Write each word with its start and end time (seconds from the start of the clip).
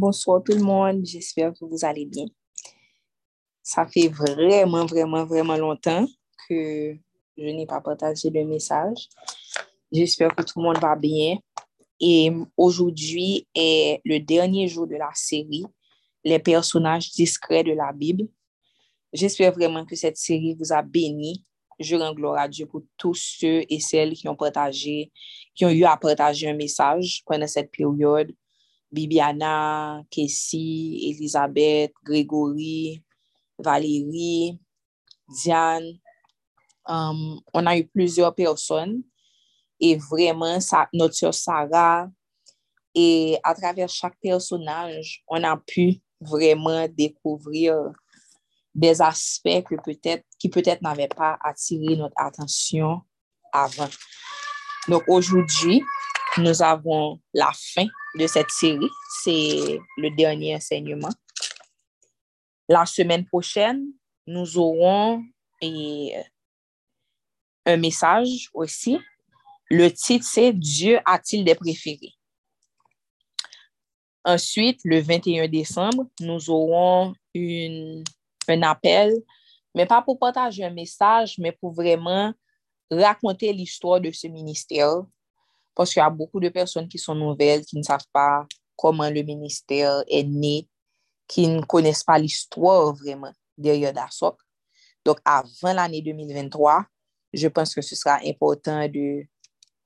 Bonsoir 0.00 0.40
tout 0.44 0.52
le 0.52 0.62
monde, 0.62 1.04
j'espère 1.04 1.52
que 1.52 1.64
vous 1.64 1.84
allez 1.84 2.06
bien. 2.06 2.26
Ça 3.64 3.84
fait 3.84 4.06
vraiment, 4.06 4.86
vraiment, 4.86 5.24
vraiment 5.24 5.56
longtemps 5.56 6.06
que 6.48 6.94
je 7.36 7.42
n'ai 7.42 7.66
pas 7.66 7.80
partagé 7.80 8.30
le 8.30 8.44
message. 8.44 9.08
J'espère 9.90 10.36
que 10.36 10.44
tout 10.44 10.60
le 10.60 10.66
monde 10.66 10.78
va 10.78 10.94
bien. 10.94 11.38
Et 11.98 12.30
aujourd'hui 12.56 13.48
est 13.52 14.00
le 14.04 14.20
dernier 14.20 14.68
jour 14.68 14.86
de 14.86 14.94
la 14.94 15.10
série, 15.14 15.64
Les 16.22 16.38
personnages 16.38 17.10
discrets 17.10 17.64
de 17.64 17.72
la 17.72 17.92
Bible. 17.92 18.28
J'espère 19.12 19.52
vraiment 19.52 19.84
que 19.84 19.96
cette 19.96 20.16
série 20.16 20.54
vous 20.54 20.72
a 20.72 20.80
béni. 20.80 21.44
Je 21.80 21.96
rends 21.96 22.14
gloire 22.14 22.38
à 22.38 22.46
Dieu 22.46 22.66
pour 22.66 22.82
tous 22.96 23.36
ceux 23.40 23.64
et 23.68 23.80
celles 23.80 24.12
qui 24.12 24.28
ont 24.28 24.36
partagé, 24.36 25.10
qui 25.56 25.64
ont 25.64 25.70
eu 25.70 25.82
à 25.82 25.96
partager 25.96 26.48
un 26.48 26.54
message 26.54 27.24
pendant 27.26 27.48
cette 27.48 27.72
période. 27.72 28.32
Bibiana, 28.92 30.02
Kessie, 30.10 31.10
Elisabeth, 31.10 31.92
Grégory, 32.04 33.02
Valérie, 33.58 34.58
Diane. 35.28 35.98
Um, 36.86 37.40
on 37.52 37.66
a 37.66 37.76
eu 37.76 37.86
plusieurs 37.86 38.34
personnes 38.34 39.02
et 39.78 39.96
vraiment 39.96 40.58
notre 40.94 41.14
soeur 41.14 41.34
Sarah. 41.34 42.08
Et 42.94 43.38
à 43.44 43.54
travers 43.54 43.88
chaque 43.88 44.18
personnage, 44.20 45.22
on 45.28 45.44
a 45.44 45.56
pu 45.56 46.00
vraiment 46.20 46.88
découvrir 46.88 47.76
des 48.74 49.00
aspects 49.02 49.62
que 49.68 49.74
peut-être, 49.82 50.24
qui 50.38 50.48
peut-être 50.48 50.82
n'avaient 50.82 51.08
pas 51.08 51.38
attiré 51.42 51.96
notre 51.96 52.14
attention 52.16 53.02
avant. 53.52 53.88
Donc 54.88 55.02
aujourd'hui, 55.08 55.82
nous 56.38 56.62
avons 56.62 57.20
la 57.34 57.50
fin 57.54 57.86
de 58.18 58.26
cette 58.26 58.50
série. 58.50 58.88
C'est 59.22 59.78
le 59.96 60.10
dernier 60.16 60.56
enseignement. 60.56 61.12
La 62.68 62.86
semaine 62.86 63.24
prochaine, 63.24 63.86
nous 64.26 64.58
aurons 64.58 65.22
un 65.62 66.24
message 67.76 68.48
aussi. 68.54 68.98
Le 69.70 69.92
titre, 69.92 70.24
c'est 70.24 70.52
Dieu 70.52 70.98
a-t-il 71.04 71.44
des 71.44 71.54
préférés? 71.54 72.14
Ensuite, 74.24 74.80
le 74.84 75.00
21 75.00 75.48
décembre, 75.48 76.06
nous 76.20 76.50
aurons 76.50 77.14
un 77.36 78.62
appel, 78.62 79.14
mais 79.74 79.86
pas 79.86 80.02
pour 80.02 80.18
partager 80.18 80.64
un 80.64 80.70
message, 80.70 81.36
mais 81.38 81.52
pour 81.52 81.72
vraiment 81.72 82.32
raconter 82.90 83.52
l'histoire 83.52 84.00
de 84.00 84.10
ce 84.10 84.26
ministère. 84.26 85.02
Parce 85.78 85.92
qu'il 85.92 86.00
y 86.00 86.02
a 86.02 86.10
beaucoup 86.10 86.40
de 86.40 86.48
personnes 86.48 86.88
qui 86.88 86.98
sont 86.98 87.14
nouvelles, 87.14 87.64
qui 87.64 87.78
ne 87.78 87.84
savent 87.84 88.08
pas 88.12 88.44
comment 88.74 89.08
le 89.08 89.22
ministère 89.22 90.02
est 90.08 90.24
né, 90.24 90.68
qui 91.28 91.46
ne 91.46 91.62
connaissent 91.62 92.02
pas 92.02 92.18
l'histoire 92.18 92.96
vraiment 92.96 93.30
derrière 93.56 93.92
DASOC. 93.92 94.36
Donc, 95.04 95.20
avant 95.24 95.72
l'année 95.72 96.02
2023, 96.02 96.84
je 97.32 97.46
pense 97.46 97.76
que 97.76 97.80
ce 97.80 97.94
sera 97.94 98.18
important 98.26 98.88
de 98.88 99.22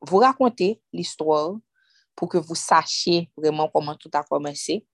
vous 0.00 0.16
raconter 0.16 0.80
l'histoire 0.94 1.56
pour 2.16 2.30
que 2.30 2.38
vous 2.38 2.54
sachiez 2.54 3.30
vraiment 3.36 3.68
comment 3.68 3.94
tout 3.94 4.10
a 4.14 4.22
commencé. 4.22 4.86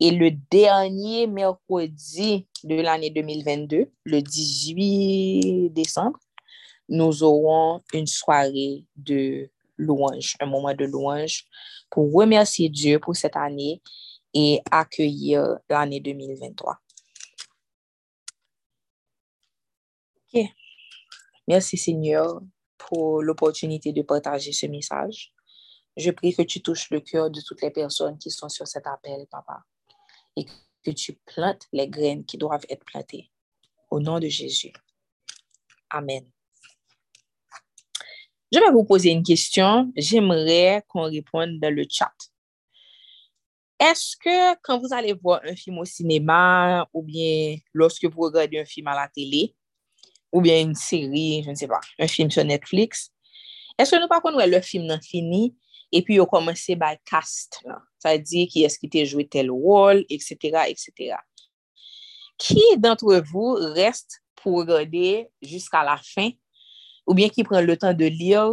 Et 0.00 0.10
le 0.10 0.32
dernier 0.50 1.28
mercredi 1.28 2.48
de 2.64 2.74
l'année 2.74 3.10
2022, 3.10 3.88
le 4.02 4.20
18 4.20 5.70
décembre, 5.70 6.18
nous 6.88 7.22
aurons 7.22 7.82
une 7.92 8.08
soirée 8.08 8.84
de 8.96 9.48
louange, 9.78 10.36
un 10.40 10.46
moment 10.46 10.74
de 10.74 10.84
louange 10.84 11.44
pour 11.90 12.12
remercier 12.12 12.68
Dieu 12.68 12.98
pour 12.98 13.16
cette 13.16 13.36
année 13.36 13.80
et 14.34 14.60
accueillir 14.70 15.58
l'année 15.70 16.00
2023. 16.00 16.78
OK. 20.34 20.42
Merci 21.46 21.78
Seigneur 21.78 22.40
pour 22.76 23.22
l'opportunité 23.22 23.92
de 23.92 24.02
partager 24.02 24.52
ce 24.52 24.66
message. 24.66 25.32
Je 25.96 26.10
prie 26.10 26.34
que 26.34 26.42
tu 26.42 26.60
touches 26.62 26.90
le 26.90 27.00
cœur 27.00 27.30
de 27.30 27.40
toutes 27.40 27.62
les 27.62 27.70
personnes 27.70 28.18
qui 28.18 28.30
sont 28.30 28.48
sur 28.48 28.68
cet 28.68 28.86
appel, 28.86 29.26
Papa, 29.30 29.64
et 30.36 30.46
que 30.84 30.90
tu 30.90 31.14
plantes 31.24 31.66
les 31.72 31.88
graines 31.88 32.24
qui 32.24 32.38
doivent 32.38 32.66
être 32.68 32.84
plantées. 32.84 33.30
Au 33.90 33.98
nom 33.98 34.20
de 34.20 34.28
Jésus. 34.28 34.72
Amen. 35.90 36.30
Je 38.52 38.58
vais 38.58 38.70
vous 38.72 38.84
poser 38.84 39.10
une 39.10 39.22
question. 39.22 39.92
J'aimerais 39.96 40.82
qu'on 40.88 41.02
réponde 41.02 41.58
dans 41.60 41.74
le 41.74 41.84
chat. 41.88 42.14
Est-ce 43.78 44.16
que 44.16 44.56
quand 44.62 44.78
vous 44.80 44.92
allez 44.92 45.12
voir 45.12 45.40
un 45.44 45.54
film 45.54 45.78
au 45.78 45.84
cinéma 45.84 46.88
ou 46.92 47.02
bien 47.02 47.56
lorsque 47.72 48.06
vous 48.06 48.22
regardez 48.22 48.58
un 48.58 48.64
film 48.64 48.88
à 48.88 48.94
la 48.94 49.08
télé 49.08 49.54
ou 50.32 50.40
bien 50.40 50.60
une 50.60 50.74
série, 50.74 51.42
je 51.44 51.50
ne 51.50 51.54
sais 51.54 51.68
pas, 51.68 51.80
un 51.98 52.08
film 52.08 52.30
sur 52.30 52.44
Netflix, 52.44 53.12
est-ce 53.78 53.92
que 53.92 54.00
nous 54.00 54.08
pas 54.08 54.20
qu'on 54.20 54.36
le 54.36 54.60
film 54.60 54.86
n'a 54.86 55.00
fini 55.00 55.54
et 55.92 56.02
puis, 56.02 56.20
on 56.20 56.26
commence 56.26 56.66
by 56.68 56.96
cast. 57.04 57.62
Ça 57.98 58.12
veut 58.12 58.22
dire 58.22 58.46
qui 58.48 58.62
est-ce 58.64 58.78
qui 58.78 58.88
t'a 58.88 59.04
joué 59.04 59.26
tel 59.26 59.50
rôle, 59.50 60.04
etc., 60.08 60.36
etc. 60.68 61.16
Qui 62.36 62.62
d'entre 62.76 63.22
vous 63.24 63.54
reste 63.54 64.20
pour 64.36 64.58
regarder 64.58 65.28
jusqu'à 65.42 65.82
la 65.82 65.96
fin 65.96 66.30
ou 67.08 67.14
bien 67.14 67.30
qui 67.30 67.42
prend 67.42 67.62
le 67.62 67.76
temps 67.76 67.94
de 67.94 68.04
lire 68.04 68.52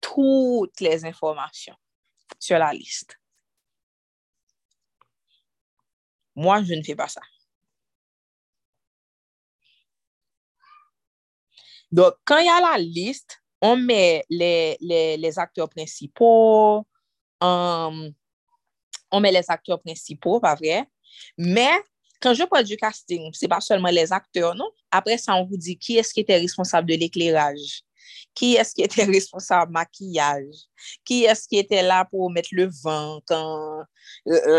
toutes 0.00 0.80
les 0.80 1.04
informations 1.04 1.74
sur 2.38 2.56
la 2.56 2.72
liste? 2.72 3.18
Moi, 6.36 6.62
je 6.62 6.74
ne 6.74 6.82
fais 6.82 6.94
pas 6.94 7.08
ça. 7.08 7.20
Donc, 11.90 12.14
quand 12.24 12.38
il 12.38 12.46
y 12.46 12.48
a 12.48 12.60
la 12.60 12.78
liste, 12.78 13.42
on 13.60 13.76
met 13.76 14.24
les, 14.30 15.38
acteurs 15.38 15.68
principaux, 15.68 16.86
um, 17.40 18.12
on 19.10 19.20
met 19.20 19.32
les 19.32 19.50
acteurs 19.50 19.82
principaux, 19.82 20.38
pas 20.38 20.54
vrai? 20.54 20.88
Mais 21.36 21.82
Kan 22.22 22.36
je 22.38 22.46
pa 22.46 22.62
du 22.62 22.76
casting, 22.78 23.32
se 23.34 23.48
pa 23.50 23.58
solman 23.64 23.94
les 23.94 24.12
akteur, 24.14 24.54
non? 24.54 24.70
Apre 24.94 25.16
sa, 25.18 25.34
an 25.34 25.48
vou 25.48 25.58
di 25.58 25.74
ki 25.74 25.98
eske 25.98 26.22
te 26.26 26.36
responsable 26.38 26.94
de 26.94 27.00
l'ekleraj? 27.02 27.58
Ki 28.38 28.52
eske 28.60 28.86
te 28.90 29.04
responsable 29.08 29.74
makiyaj? 29.74 30.46
Ki 31.08 31.24
eske 31.30 31.64
te 31.66 31.82
la 31.82 32.02
pou 32.06 32.30
met 32.32 32.46
le 32.54 32.68
van 32.82 33.18
kan 33.26 33.82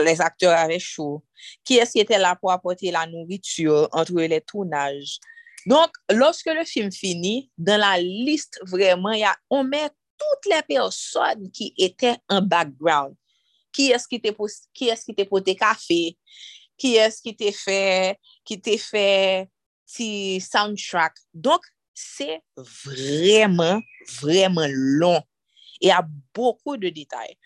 les 0.04 0.20
akteur 0.24 0.54
ave 0.58 0.78
chou? 0.84 1.22
Ki 1.64 1.80
eske 1.84 2.04
te 2.10 2.20
la 2.20 2.34
pou 2.40 2.52
apote 2.52 2.92
la 2.92 3.06
nouritur 3.10 3.88
entre 3.96 4.28
le 4.28 4.42
tournaj? 4.44 5.18
Donk, 5.64 5.96
loske 6.12 6.52
le 6.52 6.66
film 6.68 6.92
fini, 6.92 7.48
dan 7.56 7.80
la 7.80 7.96
list 8.04 8.60
vreman, 8.68 9.16
ya 9.22 9.32
on 9.48 9.64
met 9.72 9.96
tout 10.20 10.52
le 10.52 10.60
person 10.68 11.48
ki 11.56 11.72
ete 11.80 12.18
an 12.28 12.44
background. 12.44 13.16
Ki 13.74 13.88
eske 13.96 14.20
te 14.22 14.36
pote 14.36 15.56
kafe? 15.58 16.02
Qui 16.84 16.98
est-ce 16.98 17.22
qui 17.22 17.34
t'a 17.34 17.50
fait, 17.54 18.20
qui 18.44 18.60
t'a 18.60 18.78
fait 18.78 19.48
petit 19.88 20.42
soundtrack? 20.42 21.14
Donc, 21.34 21.62
c'est 21.94 22.42
vraiment, 22.58 23.80
vraiment 24.20 24.68
long. 24.68 25.22
Il 25.80 25.88
y 25.88 25.92
a 25.92 26.06
beaucoup 26.34 26.76
de 26.76 26.90
détails. 26.90 27.38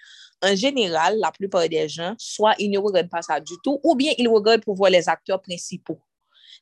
En 0.42 0.56
général, 0.56 1.20
la 1.20 1.32
plupart 1.32 1.70
des 1.70 1.88
gens, 1.88 2.16
soit 2.18 2.56
ils 2.58 2.72
ne 2.72 2.80
regardent 2.80 3.12
pas 3.12 3.22
ça 3.22 3.40
du 3.40 3.54
tout, 3.64 3.80
ou 3.84 3.94
bien 3.94 4.12
ils 4.18 4.28
regardent 4.28 4.64
pour 4.64 4.74
voir 4.74 4.90
les 4.90 5.08
acteurs 5.08 5.40
principaux 5.40 6.02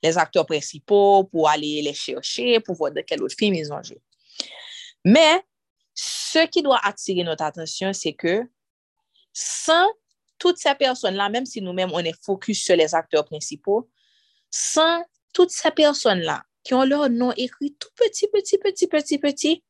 les 0.04 0.18
acteurs 0.18 0.46
principaux 0.46 1.24
pour 1.24 1.48
aller 1.48 1.82
les 1.82 1.94
chercher, 1.94 2.60
pour 2.60 2.76
voir 2.76 2.92
de 2.92 3.00
quel 3.00 3.24
autre 3.24 3.38
film 3.40 3.54
ils 3.54 3.72
ont 3.72 3.82
joué. 3.82 4.02
Mais 5.06 5.42
ce 5.94 6.46
qui 6.48 6.62
doit 6.62 6.82
attirer 6.84 7.24
notre 7.24 7.46
attention, 7.46 7.94
c'est 7.94 8.12
que 8.12 8.42
sans 9.32 9.88
toutes 10.38 10.58
ces 10.58 10.76
personnes-là, 10.76 11.30
même 11.30 11.46
si 11.46 11.62
nous-mêmes, 11.62 11.92
on 11.94 12.00
est 12.00 12.24
focus 12.24 12.64
sur 12.64 12.76
les 12.76 12.94
acteurs 12.94 13.26
principaux, 13.26 13.90
sans 14.50 15.04
toutes 15.34 15.52
ces 15.52 15.72
personnes-là 15.72 16.44
qui 16.64 16.74
ont 16.74 16.84
leur 16.84 17.10
nom 17.10 17.32
écrit 17.38 17.76
tout 17.80 17.90
petit, 17.96 18.28
petit, 18.28 18.58
petit, 18.58 18.88
petit, 18.88 19.20
petit, 19.20 19.64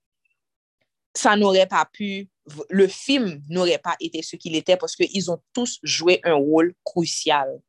ça 1.14 1.36
n'aurait 1.36 1.68
pas 1.68 1.86
pu, 1.92 2.30
le 2.70 2.88
film 2.88 3.44
n'aurait 3.50 3.80
pas 3.80 3.96
été 4.00 4.22
ce 4.22 4.36
qu'il 4.36 4.56
était 4.56 4.78
parce 4.78 4.96
qu'ils 4.96 5.32
ont 5.32 5.42
tous 5.54 5.80
joué 5.84 6.20
un 6.24 6.36
rôle 6.36 6.74
crucial. 6.84 7.60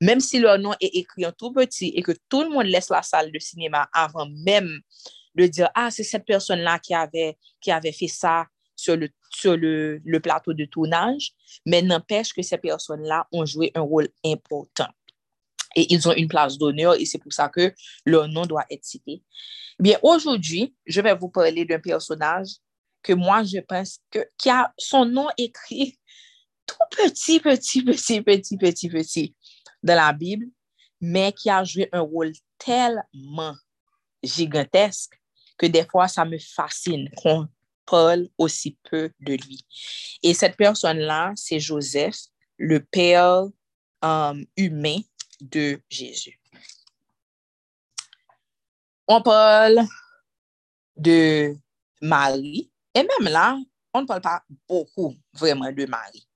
Même 0.00 0.20
si 0.20 0.38
leur 0.38 0.58
nom 0.58 0.74
est 0.80 0.94
écrit 0.94 1.24
en 1.26 1.32
tout 1.32 1.52
petit 1.52 1.88
et 1.96 2.02
que 2.02 2.12
tout 2.28 2.42
le 2.42 2.50
monde 2.50 2.66
laisse 2.66 2.90
la 2.90 3.02
salle 3.02 3.32
de 3.32 3.38
cinéma 3.38 3.88
avant 3.92 4.28
même 4.44 4.80
de 5.34 5.46
dire, 5.46 5.70
ah, 5.74 5.90
c'est 5.90 6.04
cette 6.04 6.24
personne-là 6.24 6.78
qui 6.78 6.94
avait, 6.94 7.36
qui 7.60 7.70
avait 7.70 7.92
fait 7.92 8.08
ça 8.08 8.46
sur 8.74 8.96
le, 8.96 9.08
sur 9.30 9.56
le, 9.56 10.00
plateau 10.22 10.52
de 10.52 10.64
tournage, 10.64 11.32
mais 11.64 11.82
n'empêche 11.82 12.32
que 12.32 12.42
ces 12.42 12.58
personnes-là 12.58 13.26
ont 13.32 13.44
joué 13.44 13.70
un 13.74 13.82
rôle 13.82 14.08
important. 14.24 14.88
Et 15.74 15.92
ils 15.92 16.08
ont 16.08 16.14
une 16.14 16.28
place 16.28 16.56
d'honneur 16.56 16.94
et 16.94 17.04
c'est 17.04 17.18
pour 17.18 17.32
ça 17.32 17.48
que 17.48 17.74
leur 18.04 18.28
nom 18.28 18.46
doit 18.46 18.64
être 18.70 18.84
cité. 18.84 19.22
Bien, 19.78 19.98
aujourd'hui, 20.02 20.74
je 20.86 21.00
vais 21.02 21.14
vous 21.14 21.28
parler 21.28 21.66
d'un 21.66 21.78
personnage 21.78 22.48
que 23.02 23.12
moi, 23.12 23.44
je 23.44 23.58
pense 23.58 24.00
que, 24.10 24.26
qui 24.38 24.48
a 24.48 24.72
son 24.78 25.04
nom 25.04 25.28
écrit 25.36 25.98
tout 26.66 26.74
petit, 26.90 27.40
petit, 27.40 27.82
petit, 27.82 28.22
petit, 28.22 28.56
petit, 28.56 28.88
petit 28.88 29.36
de 29.82 29.92
la 29.92 30.12
Bible, 30.12 30.46
mais 31.00 31.32
qui 31.32 31.50
a 31.50 31.62
joué 31.62 31.88
un 31.92 32.00
rôle 32.00 32.32
tellement 32.58 33.54
gigantesque 34.22 35.20
que 35.58 35.66
des 35.66 35.84
fois, 35.84 36.08
ça 36.08 36.24
me 36.24 36.38
fascine 36.38 37.08
parle 37.86 38.28
aussi 38.38 38.76
peu 38.90 39.10
de 39.20 39.34
lui. 39.34 39.66
Et 40.22 40.34
cette 40.34 40.56
personne-là, 40.56 41.32
c'est 41.36 41.60
Joseph, 41.60 42.16
le 42.58 42.80
père 42.80 43.44
euh, 44.04 44.44
humain 44.56 44.98
de 45.40 45.80
Jésus. 45.88 46.38
On 49.08 49.22
parle 49.22 49.80
de 50.96 51.54
Marie, 52.00 52.70
et 52.94 53.02
même 53.02 53.32
là, 53.32 53.56
on 53.94 54.02
ne 54.02 54.06
parle 54.06 54.20
pas 54.20 54.42
beaucoup 54.68 55.14
vraiment 55.32 55.72
de 55.72 55.86
Marie. 55.86 56.26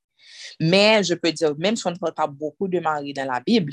Mais 0.60 1.02
je 1.02 1.14
peux 1.14 1.32
dire, 1.32 1.54
même 1.56 1.76
si 1.76 1.86
on 1.86 1.90
ne 1.90 1.96
parle 1.96 2.14
pas 2.14 2.26
beaucoup 2.26 2.68
de 2.68 2.78
Marie 2.80 3.12
dans 3.12 3.24
la 3.24 3.40
Bible, 3.40 3.72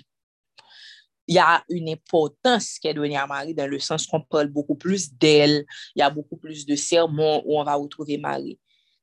il 1.28 1.36
y 1.36 1.40
a 1.40 1.64
une 1.70 1.90
importance 1.90 2.80
qui 2.80 2.88
est 2.88 2.94
donnée 2.94 3.18
à 3.18 3.28
Marie 3.28 3.54
dans 3.54 3.70
le 3.70 3.80
sens 3.80 4.08
qu'on 4.08 4.22
parle 4.22 4.48
beaucoup 4.48 4.76
plus 4.76 5.14
d'elle, 5.14 5.66
il 5.96 6.00
y 6.00 6.02
a 6.02 6.10
beaucoup 6.10 6.38
plus 6.38 6.66
de 6.66 6.76
sermons 6.76 7.44
où 7.46 7.60
on 7.60 7.64
va 7.64 7.76
retrouver 7.76 8.18
Marie. 8.18 8.60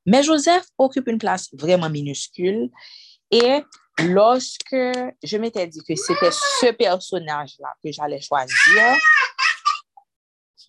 Mais 0.06 0.23
Joseph 0.23 0.65
occupe 0.79 1.09
une 1.09 1.19
place 1.19 1.49
vraiment 1.53 1.91
minuscule 1.91 2.71
et 3.31 3.62
lorsque 3.99 4.75
je 5.23 5.37
m'étais 5.37 5.67
dit 5.67 5.81
que 5.87 5.94
c'était 5.94 6.31
ce 6.31 6.73
personnage-là 6.73 7.75
que 7.82 7.93
j'allais 7.93 8.21
choisir, 8.21 8.97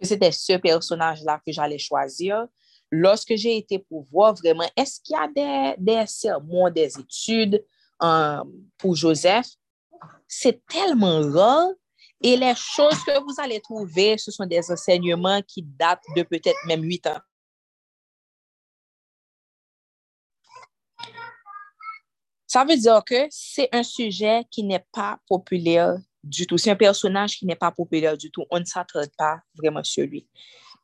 que 0.00 0.06
c'était 0.06 0.32
ce 0.32 0.54
personnage-là 0.54 1.40
que 1.46 1.52
j'allais 1.52 1.78
choisir, 1.78 2.46
lorsque 2.90 3.34
j'ai 3.36 3.56
été 3.56 3.78
pour 3.78 4.06
voir 4.10 4.34
vraiment, 4.34 4.68
est-ce 4.76 5.00
qu'il 5.00 5.16
y 5.16 5.18
a 5.18 5.28
des, 5.28 5.74
des 5.78 6.06
sermons, 6.06 6.70
des 6.70 6.98
études 6.98 7.64
euh, 8.02 8.44
pour 8.78 8.96
Joseph, 8.96 9.46
c'est 10.26 10.64
tellement 10.66 11.20
rare 11.30 11.68
et 12.20 12.36
les 12.36 12.54
choses 12.54 13.02
que 13.04 13.22
vous 13.22 13.34
allez 13.38 13.60
trouver, 13.60 14.16
ce 14.16 14.30
sont 14.30 14.46
des 14.46 14.70
enseignements 14.70 15.42
qui 15.42 15.62
datent 15.62 16.04
de 16.16 16.22
peut-être 16.22 16.58
même 16.66 16.82
huit 16.82 17.06
ans. 17.06 17.20
Ça 22.46 22.64
veut 22.64 22.76
dire 22.76 23.02
que 23.04 23.26
c'est 23.30 23.68
un 23.72 23.82
sujet 23.82 24.44
qui 24.50 24.62
n'est 24.62 24.86
pas 24.92 25.18
populaire 25.28 25.98
du 26.22 26.46
tout. 26.46 26.56
C'est 26.56 26.70
un 26.70 26.76
personnage 26.76 27.36
qui 27.36 27.46
n'est 27.46 27.56
pas 27.56 27.72
populaire 27.72 28.16
du 28.16 28.30
tout. 28.30 28.44
On 28.50 28.60
ne 28.60 28.64
s'attarde 28.64 29.10
pas 29.18 29.40
vraiment 29.56 29.82
sur 29.82 30.06
lui. 30.06 30.26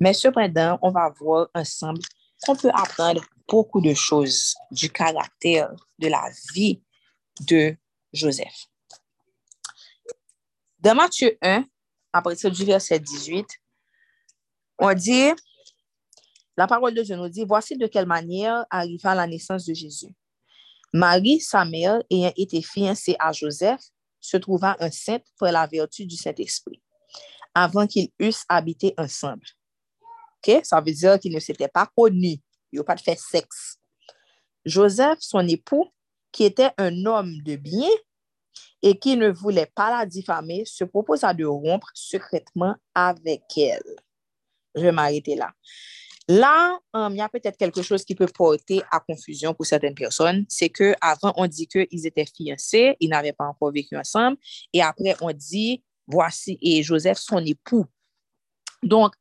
Mais 0.00 0.12
cependant, 0.12 0.78
on 0.82 0.90
va 0.90 1.10
voir 1.18 1.48
ensemble 1.54 2.00
qu'on 2.42 2.56
peut 2.56 2.70
apprendre 2.74 3.22
beaucoup 3.48 3.80
de 3.80 3.94
choses 3.94 4.54
du 4.70 4.90
caractère, 4.90 5.72
de 5.98 6.08
la 6.08 6.28
vie 6.54 6.82
de 7.40 7.76
Joseph. 8.12 8.69
Dans 10.80 10.94
Matthieu 10.94 11.36
1, 11.42 11.64
à 12.10 12.22
partir 12.22 12.50
du 12.50 12.64
verset 12.64 12.98
18, 12.98 13.46
on 14.78 14.94
dit, 14.94 15.28
la 16.56 16.66
parole 16.66 16.94
de 16.94 17.02
Dieu 17.02 17.16
nous 17.16 17.28
dit, 17.28 17.44
voici 17.44 17.76
de 17.76 17.86
quelle 17.86 18.06
manière 18.06 18.64
arriva 18.70 19.14
la 19.14 19.26
naissance 19.26 19.66
de 19.66 19.74
Jésus. 19.74 20.14
Marie, 20.94 21.38
sa 21.38 21.66
mère, 21.66 22.00
ayant 22.10 22.32
été 22.34 22.62
fiancée 22.62 23.14
à 23.18 23.30
Joseph, 23.30 23.82
se 24.20 24.38
trouva 24.38 24.74
enceinte 24.80 25.24
pour 25.36 25.48
la 25.48 25.66
vertu 25.66 26.06
du 26.06 26.16
Saint-Esprit, 26.16 26.80
avant 27.54 27.86
qu'ils 27.86 28.10
eussent 28.18 28.46
habité 28.48 28.94
ensemble. 28.96 29.46
OK? 30.38 30.64
Ça 30.64 30.80
veut 30.80 30.92
dire 30.92 31.20
qu'ils 31.20 31.34
ne 31.34 31.40
s'étaient 31.40 31.68
pas 31.68 31.90
connus. 31.94 32.38
Ils 32.72 32.78
n'ont 32.78 32.84
pas 32.84 32.96
fait 32.96 33.18
sexe. 33.18 33.76
Joseph, 34.64 35.18
son 35.20 35.46
époux, 35.46 35.92
qui 36.32 36.44
était 36.44 36.70
un 36.78 37.04
homme 37.04 37.42
de 37.42 37.56
bien, 37.56 37.88
et 38.82 38.98
qui 38.98 39.16
ne 39.16 39.28
voulait 39.28 39.70
pas 39.74 39.90
la 39.90 40.06
diffamer, 40.06 40.64
se 40.64 40.84
proposa 40.84 41.34
de 41.34 41.44
rompre 41.44 41.90
secrètement 41.94 42.74
avec 42.94 43.42
elle. 43.56 43.96
Je 44.74 44.82
vais 44.82 44.92
m'arrêter 44.92 45.34
là. 45.34 45.52
Là, 46.28 46.78
um, 46.92 47.12
il 47.12 47.18
y 47.18 47.20
a 47.20 47.28
peut-être 47.28 47.56
quelque 47.56 47.82
chose 47.82 48.04
qui 48.04 48.14
peut 48.14 48.28
porter 48.32 48.82
à 48.92 49.00
confusion 49.00 49.52
pour 49.52 49.66
certaines 49.66 49.96
personnes. 49.96 50.46
C'est 50.48 50.68
qu'avant, 50.68 51.32
on 51.36 51.48
dit 51.48 51.66
qu'ils 51.66 52.06
étaient 52.06 52.24
fiancés, 52.24 52.96
ils 53.00 53.08
n'avaient 53.08 53.32
pas 53.32 53.46
encore 53.46 53.72
vécu 53.72 53.96
ensemble. 53.96 54.36
Et 54.72 54.80
après, 54.80 55.16
on 55.20 55.32
dit, 55.32 55.82
voici, 56.06 56.56
et 56.62 56.84
Joseph, 56.84 57.18
son 57.18 57.44
époux. 57.44 57.84
Donc, 58.84 59.12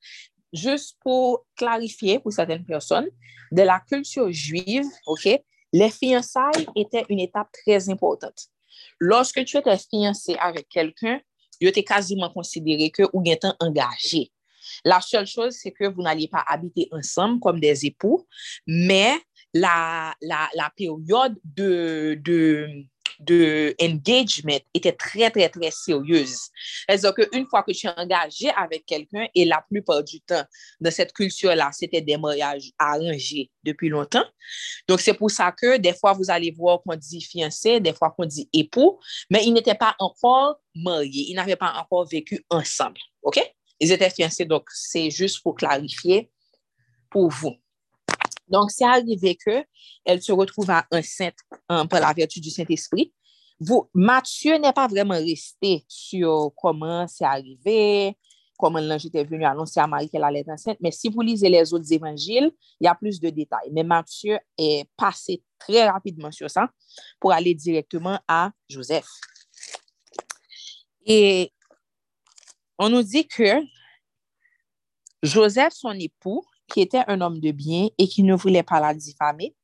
juste 0.54 0.98
pour 1.02 1.48
clarifier 1.56 2.20
pour 2.20 2.32
certaines 2.32 2.64
personnes, 2.64 3.08
de 3.52 3.64
la 3.64 3.80
culture 3.80 4.32
juive, 4.32 4.86
OK, 5.08 5.28
les 5.74 5.90
fiançailles 5.90 6.68
étaient 6.76 7.06
une 7.10 7.20
étape 7.20 7.50
très 7.52 7.90
importante. 7.90 8.50
Lorske 9.00 9.46
tu 9.48 9.60
ete 9.60 9.76
fiyanse 9.82 10.36
avek 10.40 10.68
kelken, 10.74 11.22
yo 11.60 11.72
te 11.76 11.84
kaziman 11.86 12.32
konsidere 12.34 12.90
ke 12.96 13.08
ou 13.12 13.24
gen 13.26 13.40
tan 13.42 13.56
engaje. 13.64 14.28
La 14.86 15.00
sol 15.02 15.26
chose 15.28 15.58
se 15.58 15.72
ke 15.74 15.88
vous 15.88 16.04
n'alliez 16.04 16.28
pas 16.28 16.44
habiter 16.48 16.88
ensemble 16.92 17.40
comme 17.40 17.60
des 17.60 17.86
époux, 17.86 18.28
mais 18.68 19.18
la, 19.54 20.14
la, 20.22 20.50
la 20.54 20.70
période 20.76 21.40
de, 21.44 22.20
de, 22.24 22.68
de 23.20 23.76
engagement 23.82 24.60
était 24.74 24.94
très, 24.94 25.30
très, 25.30 25.50
très 25.50 25.72
sérieuse. 25.72 26.50
C'est-à-dire 26.88 27.14
qu'une 27.14 27.46
fois 27.48 27.64
que 27.64 27.72
tu 27.72 27.88
es 27.88 27.90
engagé 27.96 28.50
avec 28.56 28.86
quelqu'un, 28.86 29.28
et 29.36 29.46
la 29.46 29.64
plupart 29.70 30.04
du 30.04 30.22
temps, 30.22 30.44
dans 30.80 30.92
cette 30.92 31.14
culture-là, 31.14 31.70
c'était 31.74 32.02
des 32.02 32.18
mariages 32.18 32.72
arrangés 32.80 33.52
depuis 33.64 33.90
longtemps. 33.90 34.26
Donc, 34.88 35.02
c'est 35.02 35.14
pour 35.14 35.30
ça 35.30 35.52
que 35.52 35.78
des 35.78 35.94
fois, 35.94 36.14
vous 36.14 36.32
allez 36.32 36.52
voir 36.52 36.82
qu'on 36.82 36.96
dit 36.96 37.22
fiancé, 37.22 37.80
des 37.80 37.94
fois 37.94 38.12
qu'on 38.12 38.26
dit 38.26 38.50
époux, 38.54 39.00
mais 39.30 39.44
ils 39.46 39.54
n'étaient 39.54 39.76
pas 39.76 39.96
encore 40.00 40.60
mariés, 40.74 41.26
ils 41.30 41.36
n'avaient 41.36 41.56
pas 41.56 41.74
encore 41.74 42.08
vécu 42.08 42.44
ensemble. 42.50 43.00
OK? 43.24 43.40
Ils 43.80 43.92
étaient 43.92 44.10
fiancés, 44.10 44.46
donc 44.46 44.64
c'est 44.74 45.10
juste 45.10 45.42
pour 45.42 45.56
clarifier 45.56 46.32
pour 47.10 47.30
vous. 47.30 47.56
Donc, 48.50 48.72
c'est 48.72 48.86
arrivé 48.86 49.36
qu'elle 49.36 50.22
se 50.22 50.32
retrouva 50.32 50.86
enceinte 50.92 51.38
hein, 51.68 51.86
par 51.86 52.00
la 52.02 52.14
vertu 52.14 52.40
du 52.40 52.50
Saint-Esprit. 52.50 53.14
Matthieu 53.94 54.58
n'est 54.58 54.74
pas 54.74 54.88
vraiment 54.88 55.16
resté 55.16 55.84
sur 55.88 56.52
comment 56.56 57.08
c'est 57.08 57.26
arrivé, 57.26 58.18
comment 58.58 58.80
l'ange 58.80 59.06
était 59.06 59.24
venu 59.24 59.46
annoncer 59.46 59.80
à 59.80 59.88
Marie 59.88 60.10
qu'elle 60.10 60.24
allait 60.24 60.42
être 60.42 60.50
enceinte, 60.50 60.78
mais 60.82 60.92
si 60.92 61.10
vous 61.10 61.22
lisez 61.22 61.50
les 61.50 61.74
autres 61.74 61.92
évangiles, 61.92 62.52
il 62.80 62.86
y 62.86 62.88
a 62.88 62.96
plus 62.96 63.20
de 63.20 63.30
détails. 63.30 63.70
Mais 63.72 63.84
Matthieu 63.84 64.38
est 64.58 64.86
passé 64.98 65.42
très 65.58 65.90
rapidement 65.90 66.32
sur 66.32 66.50
ça 66.50 66.70
pour 67.20 67.32
aller 67.32 67.54
directement 67.54 68.20
à 68.28 68.52
Joseph. 68.68 69.08
Et 71.06 71.52
on 72.78 72.90
nous 72.90 73.04
dit 73.04 73.28
que 73.28 73.62
Joseph, 75.24 75.74
son 75.74 75.92
époux, 75.92 76.44
qui 76.70 76.82
était 76.82 77.04
un 77.08 77.22
homme 77.22 77.40
de 77.40 77.52
bien 77.52 77.90
et 77.98 78.08
qui 78.08 78.24
ne 78.24 78.36
voulait 78.36 78.64
pas 78.64 78.80
la 78.80 78.94
diffamer, 78.94 79.56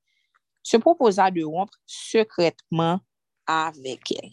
se 0.64 0.78
proposa 0.78 1.30
de 1.32 1.44
rompre 1.44 1.78
secrètement 1.86 3.00
avec 3.46 4.12
elle. 4.12 4.32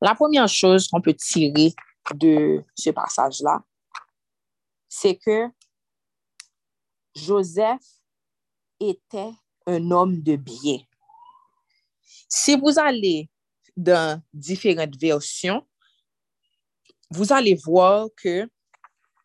La 0.00 0.14
première 0.14 0.48
chose 0.48 0.88
qu'on 0.88 1.00
peut 1.00 1.14
tirer 1.14 1.74
de 2.14 2.62
ce 2.74 2.90
passage-là, 2.90 3.62
c'est 4.88 5.16
que 5.16 5.48
Joseph 7.14 7.82
était 8.78 9.32
un 9.66 9.90
homme 9.90 10.22
de 10.22 10.36
bien. 10.36 10.78
Si 12.28 12.56
vous 12.56 12.78
allez 12.78 13.28
dans 13.76 14.22
différentes 14.32 14.96
versions, 14.96 15.66
vous 17.10 17.32
allez 17.32 17.54
voir 17.54 18.08
que 18.16 18.48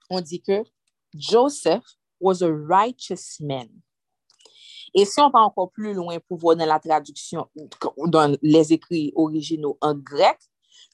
on 0.09 0.21
dit 0.21 0.41
que 0.41 0.63
Joseph 1.15 1.83
was 2.19 2.41
a 2.41 2.51
righteous 2.51 3.39
man. 3.39 3.69
Et 4.93 5.05
si 5.05 5.21
on 5.21 5.29
va 5.29 5.39
encore 5.39 5.71
plus 5.71 5.93
loin 5.93 6.17
pour 6.27 6.37
voir 6.37 6.55
dans 6.55 6.65
la 6.65 6.79
traduction, 6.79 7.47
dans 8.07 8.37
les 8.41 8.73
écrits 8.73 9.13
originaux 9.15 9.77
en 9.81 9.95
grec, 9.95 10.37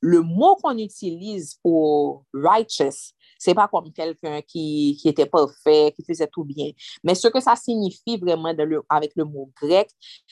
le 0.02 0.22
mot 0.22 0.56
qu'on 0.56 0.78
utilise 0.78 1.56
pour 1.64 2.24
righteous, 2.34 3.14
c'est 3.40 3.56
pas 3.56 3.68
comme 3.68 3.92
quelqu'un 3.92 4.42
qui, 4.42 4.98
qui 5.00 5.10
était 5.10 5.26
parfait, 5.26 5.94
qui 5.96 6.04
faisait 6.04 6.28
tout 6.28 6.44
bien. 6.44 6.72
Mais 7.04 7.16
ce 7.16 7.28
que 7.28 7.40
ça 7.40 7.56
signifie 7.56 8.18
vraiment 8.18 8.54
le, 8.54 8.84
avec 8.90 9.14
le 9.16 9.26
mot 9.26 9.52
grec, 9.60 9.90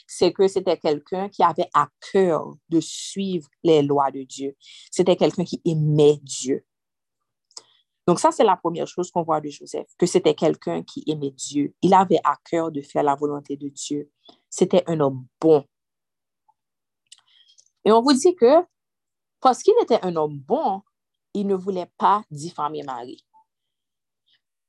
c'est 0.08 0.32
que 0.32 0.48
c'était 0.48 0.78
quelqu'un 0.78 1.30
qui 1.30 1.44
avait 1.44 1.70
à 1.74 1.88
cœur 2.12 2.54
de 2.70 2.80
suivre 2.80 3.48
les 3.64 3.82
lois 3.82 4.12
de 4.12 4.24
Dieu. 4.24 4.56
C'était 4.92 5.16
quelqu'un 5.16 5.46
qui 5.46 5.62
aimait 5.66 6.20
Dieu. 6.22 6.64
Donc 8.08 8.20
ça, 8.20 8.32
c'est 8.32 8.44
la 8.44 8.56
première 8.56 8.88
chose 8.88 9.10
qu'on 9.10 9.24
voit 9.24 9.42
de 9.42 9.50
Joseph, 9.50 9.88
que 9.98 10.06
c'était 10.06 10.36
quelqu'un 10.36 10.84
qui 10.84 11.04
aimait 11.08 11.32
Dieu. 11.32 11.74
Il 11.82 11.94
avait 11.94 12.20
à 12.24 12.38
cœur 12.50 12.72
de 12.72 12.82
faire 12.82 13.04
la 13.04 13.16
volonté 13.16 13.58
de 13.58 13.68
Dieu. 13.70 14.12
C'était 14.50 14.84
un 14.88 15.00
homme 15.00 15.26
bon. 15.42 15.66
Et 17.84 17.92
on 17.92 18.02
vous 18.02 18.14
dit 18.14 18.36
que 18.36 18.64
parce 19.42 19.62
qu'il 19.64 19.74
était 19.82 20.04
un 20.04 20.16
homme 20.16 20.40
bon, 20.40 20.82
il 21.34 21.48
ne 21.48 21.56
voulait 21.56 21.92
pas 21.98 22.24
diffamer 22.32 22.84
Marie. 22.84 23.26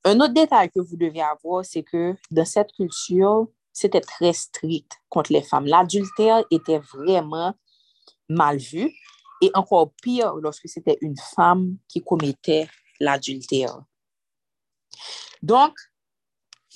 Un 0.03 0.19
autre 0.19 0.33
détail 0.33 0.69
que 0.69 0.79
vous 0.79 0.95
devez 0.95 1.21
avoir, 1.21 1.65
c'est 1.65 1.83
que 1.83 2.15
dans 2.31 2.45
cette 2.45 2.71
culture, 2.73 3.47
c'était 3.73 4.01
très 4.01 4.33
strict 4.33 4.91
contre 5.09 5.33
les 5.33 5.41
femmes. 5.41 5.65
L'adultère 5.65 6.43
était 6.49 6.79
vraiment 6.79 7.53
mal 8.29 8.57
vu 8.57 8.91
et 9.41 9.51
encore 9.53 9.91
pire 10.01 10.35
lorsque 10.35 10.67
c'était 10.67 10.97
une 11.01 11.17
femme 11.35 11.77
qui 11.87 12.03
commettait 12.03 12.67
l'adultère. 12.99 13.81
Donc, 15.41 15.77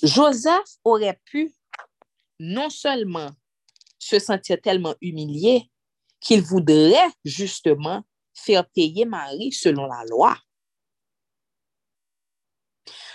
Joseph 0.02 0.76
aurait 0.84 1.20
pu 1.24 1.54
non 2.38 2.70
seulement 2.70 3.30
se 3.98 4.18
sentir 4.18 4.60
tellement 4.60 4.94
humilié 5.00 5.70
qu'il 6.20 6.42
voudrait 6.42 7.10
justement 7.24 8.02
faire 8.34 8.68
payer 8.70 9.04
Marie 9.04 9.52
selon 9.52 9.86
la 9.86 10.04
loi. 10.04 10.36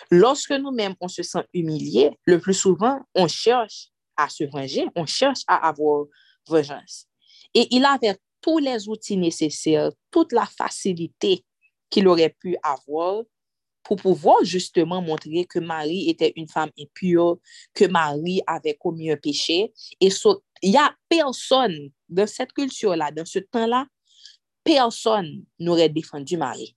Lorsque 0.10 0.52
nous-mêmes, 0.52 0.96
on 1.02 1.08
se 1.08 1.24
sent 1.24 1.44
humilié, 1.54 2.18
le 2.26 2.40
plus 2.40 2.54
souvent, 2.54 3.00
on 3.14 3.28
cherche 3.28 3.90
à 4.16 4.30
se 4.30 4.46
venger, 4.46 4.86
on 4.96 5.06
cherche 5.06 5.42
à 5.48 5.68
avoir 5.68 6.06
vengeance. 6.48 7.08
Et 7.54 7.68
il 7.76 7.84
avait 7.84 8.18
tous 8.42 8.60
les 8.60 8.88
outils 8.88 9.18
nécessaires, 9.18 9.92
toute 10.12 10.32
la 10.32 10.46
facilité 10.46 11.44
qu'il 11.90 12.08
aurait 12.08 12.36
pu 12.40 12.58
avoir 12.64 13.24
pour 13.88 13.96
pouvoir 13.96 14.44
justement 14.44 15.02
montrer 15.02 15.46
que 15.46 15.60
Marie 15.60 16.10
était 16.10 16.34
une 16.36 16.50
femme 16.50 16.70
impure, 16.78 17.40
que 17.74 17.86
Marie 17.86 18.42
avait 18.46 18.74
commis 18.74 19.10
un 19.10 19.16
péché. 19.16 19.72
Et 20.02 20.10
il 20.62 20.72
n'y 20.72 20.78
a 20.78 20.94
personne 21.08 21.90
dans 22.10 22.28
cette 22.28 22.52
culture-là, 22.52 23.12
dans 23.12 23.26
ce 23.26 23.40
temps-là, 23.40 23.88
personne 24.64 25.46
n'aurait 25.60 25.88
défendu 25.88 26.36
Marie. 26.36 26.76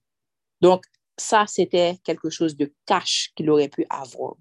Donc, 0.61 0.85
ça, 1.17 1.45
c'était 1.47 1.97
quelque 2.03 2.29
chose 2.29 2.55
de 2.55 2.73
cash 2.85 3.31
qu'il 3.35 3.49
aurait 3.49 3.67
pu 3.67 3.85
avoir. 3.89 4.35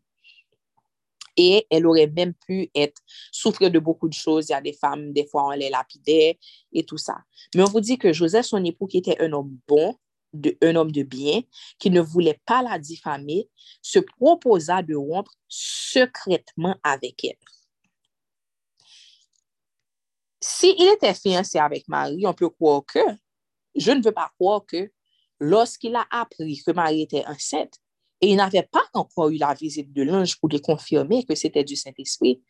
Et 1.37 1.67
elle 1.71 1.87
aurait 1.87 2.07
même 2.07 2.35
pu 2.35 2.71
être, 2.75 3.01
souffrir 3.33 3.71
de 3.71 3.79
beaucoup 3.81 4.09
de 4.09 4.15
choses. 4.15 4.49
Il 4.49 4.53
y 4.53 4.55
a 4.55 4.61
des 4.61 4.75
femmes, 4.75 5.13
des 5.13 5.27
fois, 5.27 5.47
on 5.47 5.51
les 5.51 5.71
lapidait 5.71 6.39
et 6.73 6.85
tout 6.85 6.99
ça. 6.99 7.17
Mais 7.55 7.63
on 7.63 7.71
vous 7.71 7.81
dit 7.81 7.99
que 7.99 8.13
Joseph, 8.13 8.47
son 8.47 8.65
époux, 8.65 8.87
qui 8.87 8.99
était 8.99 9.21
un 9.21 9.33
homme 9.33 9.57
bon, 9.67 9.97
de, 10.33 10.57
homme 10.63 10.93
de 10.93 11.03
bien 11.03 11.43
qui 11.79 11.91
ne 11.91 12.01
voulait 12.01 12.41
pas 12.47 12.63
la 12.63 12.79
diffamer, 12.79 13.49
se 13.83 13.99
proposa 13.99 14.83
de 14.83 14.95
rompre 14.95 15.33
secrètement 15.49 16.77
avec 16.83 17.25
elle. 17.25 17.37
S'il 20.41 20.89
était 20.89 21.15
fiancé 21.15 21.59
avec 21.59 21.87
Marie, 21.89 22.27
on 22.27 22.33
peut 22.33 22.49
croire 22.49 22.83
que, 22.87 23.01
je 23.75 23.93
ne 23.93 24.03
veux 24.03 24.13
pas 24.13 24.31
croire 24.39 24.65
que, 24.65 24.91
lorsqu'il 25.39 25.95
a 25.97 26.07
appris 26.11 26.63
que 26.65 26.73
Marie 26.73 27.03
était 27.03 27.27
enceinte, 27.27 27.75
et 28.23 28.31
il 28.31 28.37
n'avait 28.37 28.69
pas 28.71 28.85
encore 28.93 29.31
eu 29.31 29.39
la 29.39 29.55
visite 29.55 29.93
de 29.93 30.03
l'ange 30.03 30.39
pour 30.39 30.49
lui 30.49 30.61
confirmer 30.61 31.25
que 31.25 31.35
c'était 31.35 31.65
du 31.65 31.77
Saint-Esprit, 31.77 32.43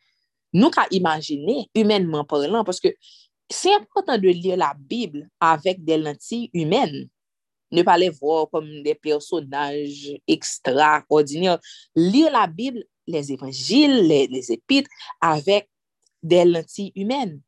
nous 0.53 0.69
qu'à 0.69 0.85
imaginer, 0.91 1.69
humainement 1.73 2.25
parlant, 2.25 2.63
parce 2.63 2.79
que 2.79 2.89
c'est 3.49 3.73
important 3.73 4.17
de 4.17 4.27
lire 4.27 4.57
la 4.57 4.73
Bible 4.77 5.29
avec 5.39 5.83
des 5.83 5.97
lentilles 5.97 6.49
humaines 6.53 7.09
ne 7.71 7.83
pas 7.83 7.97
les 7.97 8.09
voir 8.09 8.49
comme 8.49 8.83
des 8.83 8.95
personnages 8.95 10.11
extraordinaires. 10.27 11.59
Lire 11.95 12.31
la 12.31 12.47
Bible, 12.47 12.83
les 13.07 13.31
évangiles, 13.31 14.07
les, 14.07 14.51
épîtres, 14.51 14.89
avec 15.19 15.69
des 16.21 16.45
lentilles 16.45 16.91
humaines. 16.95 17.41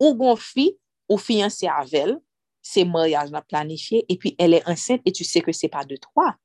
Ou 0.00 0.14
gon 0.14 0.36
fi, 0.36 0.78
ou 1.08 1.18
fiancé 1.18 1.66
avec 1.66 1.94
elle, 1.94 2.18
c'est 2.62 2.84
mariage 2.84 3.30
planifié, 3.48 4.04
et 4.08 4.16
puis 4.16 4.36
elle 4.38 4.54
est 4.54 4.68
enceinte 4.68 5.00
et 5.04 5.12
tu 5.12 5.24
sais 5.24 5.40
que 5.40 5.52
c'est 5.52 5.68
pas 5.68 5.84
de 5.84 5.96
toi. 5.96 6.36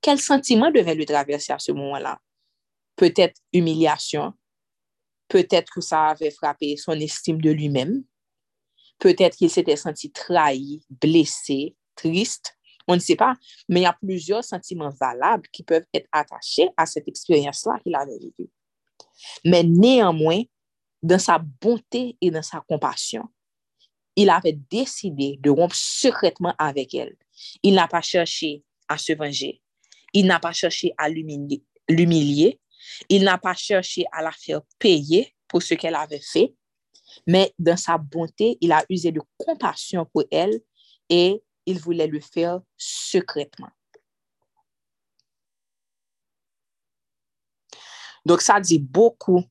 Quel 0.00 0.18
sentiment 0.18 0.70
devait 0.70 0.94
lui 0.94 1.04
traverser 1.04 1.52
à 1.52 1.58
ce 1.58 1.72
moment-là? 1.72 2.18
Peut-être 2.96 3.38
humiliation, 3.52 4.32
peut-être 5.28 5.72
que 5.74 5.80
ça 5.80 6.06
avait 6.06 6.30
frappé 6.30 6.76
son 6.76 6.92
estime 6.92 7.40
de 7.40 7.50
lui-même, 7.50 8.02
Peut-être 9.00 9.36
qu'il 9.36 9.50
s'était 9.50 9.76
senti 9.76 10.12
trahi, 10.12 10.82
blessé, 10.88 11.74
triste. 11.96 12.56
On 12.86 12.94
ne 12.94 13.00
sait 13.00 13.16
pas, 13.16 13.34
mais 13.68 13.80
il 13.80 13.82
y 13.84 13.86
a 13.86 13.96
plusieurs 14.00 14.44
sentiments 14.44 14.90
valables 15.00 15.48
qui 15.52 15.62
peuvent 15.62 15.86
être 15.92 16.08
attachés 16.12 16.68
à 16.76 16.86
cette 16.86 17.08
expérience-là 17.08 17.78
qu'il 17.82 17.94
avait 17.94 18.18
vécue. 18.18 18.50
Mais 19.44 19.62
néanmoins, 19.62 20.42
dans 21.02 21.18
sa 21.18 21.38
bonté 21.38 22.16
et 22.20 22.30
dans 22.30 22.42
sa 22.42 22.60
compassion, 22.60 23.24
il 24.16 24.28
avait 24.28 24.58
décidé 24.70 25.38
de 25.40 25.50
rompre 25.50 25.74
secrètement 25.74 26.54
avec 26.58 26.94
elle. 26.94 27.16
Il 27.62 27.74
n'a 27.74 27.88
pas 27.88 28.02
cherché 28.02 28.64
à 28.88 28.98
se 28.98 29.12
venger. 29.12 29.62
Il 30.12 30.26
n'a 30.26 30.40
pas 30.40 30.52
cherché 30.52 30.92
à 30.98 31.08
l'humilier. 31.08 32.60
Il 33.08 33.24
n'a 33.24 33.38
pas 33.38 33.54
cherché 33.54 34.04
à 34.12 34.22
la 34.22 34.32
faire 34.32 34.60
payer 34.78 35.34
pour 35.48 35.62
ce 35.62 35.74
qu'elle 35.74 35.94
avait 35.94 36.20
fait 36.20 36.54
mais 37.26 37.54
dans 37.58 37.76
sa 37.76 37.98
bonté, 37.98 38.58
il 38.60 38.72
a 38.72 38.84
usé 38.88 39.12
de 39.12 39.20
compassion 39.38 40.06
pour 40.06 40.24
elle 40.30 40.60
et 41.08 41.42
il 41.66 41.78
voulait 41.78 42.06
le 42.06 42.20
faire 42.20 42.60
secrètement. 42.76 43.70
Donc, 48.24 48.42
ça 48.42 48.60
dit 48.60 48.78
beaucoup 48.78 49.42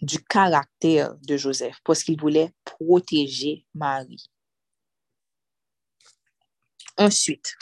du 0.00 0.22
caractère 0.22 1.14
de 1.22 1.36
Joseph 1.36 1.76
parce 1.84 2.02
qu'il 2.02 2.20
voulait 2.20 2.52
protéger 2.64 3.64
Marie. 3.74 4.30
Ensuite, 6.98 7.54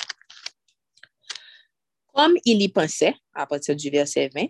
comme 2.12 2.34
il 2.44 2.60
y 2.60 2.68
pensait, 2.68 3.14
à 3.32 3.46
partir 3.46 3.76
du 3.76 3.90
verset 3.90 4.28
20, 4.34 4.46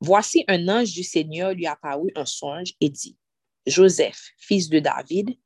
voici 0.00 0.44
un 0.46 0.68
ange 0.68 0.92
du 0.92 1.02
Seigneur 1.02 1.52
lui 1.52 1.66
apparut 1.66 2.12
un 2.14 2.24
songe 2.24 2.74
et 2.80 2.88
dit, 2.88 3.18
Joseph, 3.68 4.32
fils 4.38 4.68
de 4.68 4.78
David, 4.78 5.36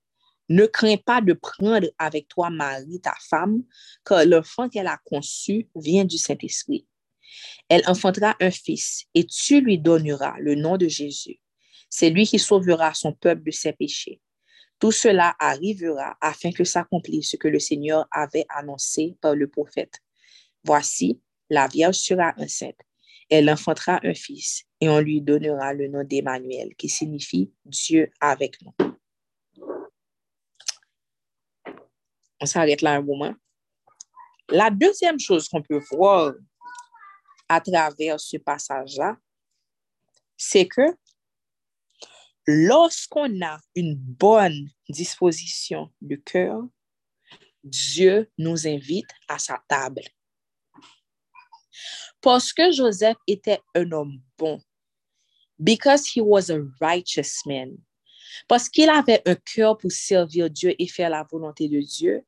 ne 0.48 0.66
crains 0.66 0.96
pas 0.96 1.20
de 1.20 1.32
prendre 1.32 1.88
avec 1.98 2.28
toi 2.28 2.50
Marie, 2.50 3.00
ta 3.00 3.14
femme, 3.28 3.62
car 4.04 4.24
l'enfant 4.24 4.68
qu'elle 4.68 4.86
a 4.86 4.98
conçu 5.04 5.68
vient 5.74 6.04
du 6.04 6.18
Saint-Esprit. 6.18 6.86
Elle 7.68 7.82
enfantera 7.86 8.36
un 8.40 8.50
fils 8.50 9.04
et 9.14 9.24
tu 9.24 9.60
lui 9.60 9.78
donneras 9.78 10.38
le 10.40 10.54
nom 10.54 10.76
de 10.76 10.88
Jésus. 10.88 11.40
C'est 11.88 12.10
lui 12.10 12.26
qui 12.26 12.38
sauvera 12.38 12.92
son 12.94 13.12
peuple 13.12 13.44
de 13.44 13.50
ses 13.50 13.72
péchés. 13.72 14.20
Tout 14.78 14.92
cela 14.92 15.34
arrivera 15.38 16.16
afin 16.20 16.52
que 16.52 16.64
s'accomplisse 16.64 17.30
ce 17.30 17.36
que 17.36 17.48
le 17.48 17.58
Seigneur 17.58 18.06
avait 18.10 18.46
annoncé 18.48 19.16
par 19.20 19.34
le 19.34 19.48
prophète. 19.48 20.00
Voici, 20.64 21.20
la 21.48 21.68
Vierge 21.68 21.96
sera 21.96 22.34
enceinte 22.36 22.80
elle 23.32 23.48
enfantera 23.48 23.98
un 24.04 24.12
fils 24.12 24.64
et 24.82 24.88
on 24.88 24.98
lui 24.98 25.20
donnera 25.20 25.72
le 25.72 25.86
nom 25.86 26.02
d'Emmanuel, 26.02 26.74
qui 26.74 26.88
signifie 26.88 27.52
Dieu 27.64 28.10
avec 28.18 28.60
nous. 28.62 28.74
On 32.40 32.46
s'arrête 32.46 32.82
là 32.82 32.94
un 32.94 33.00
moment. 33.00 33.32
La 34.48 34.70
deuxième 34.70 35.20
chose 35.20 35.48
qu'on 35.48 35.62
peut 35.62 35.80
voir 35.92 36.32
à 37.48 37.60
travers 37.60 38.18
ce 38.18 38.38
passage-là, 38.38 39.16
c'est 40.36 40.66
que 40.66 40.96
lorsqu'on 42.48 43.40
a 43.40 43.60
une 43.76 43.94
bonne 43.94 44.68
disposition 44.88 45.92
de 46.00 46.16
cœur, 46.16 46.60
Dieu 47.62 48.28
nous 48.36 48.66
invite 48.66 49.10
à 49.28 49.38
sa 49.38 49.62
table. 49.68 50.02
Parce 52.20 52.52
que 52.52 52.72
Joseph 52.72 53.16
était 53.28 53.60
un 53.76 53.92
homme 53.92 54.20
bon. 54.36 54.60
Because 55.62 56.06
he 56.06 56.20
was 56.20 56.50
a 56.50 56.60
righteous 56.80 57.44
man. 57.46 57.78
Parce 58.48 58.68
qu'il 58.68 58.88
avait 58.88 59.22
un 59.26 59.36
cœur 59.36 59.78
pour 59.78 59.92
servir 59.92 60.50
Dieu 60.50 60.74
et 60.78 60.88
faire 60.88 61.10
la 61.10 61.26
volonté 61.30 61.68
de 61.68 61.80
Dieu, 61.80 62.24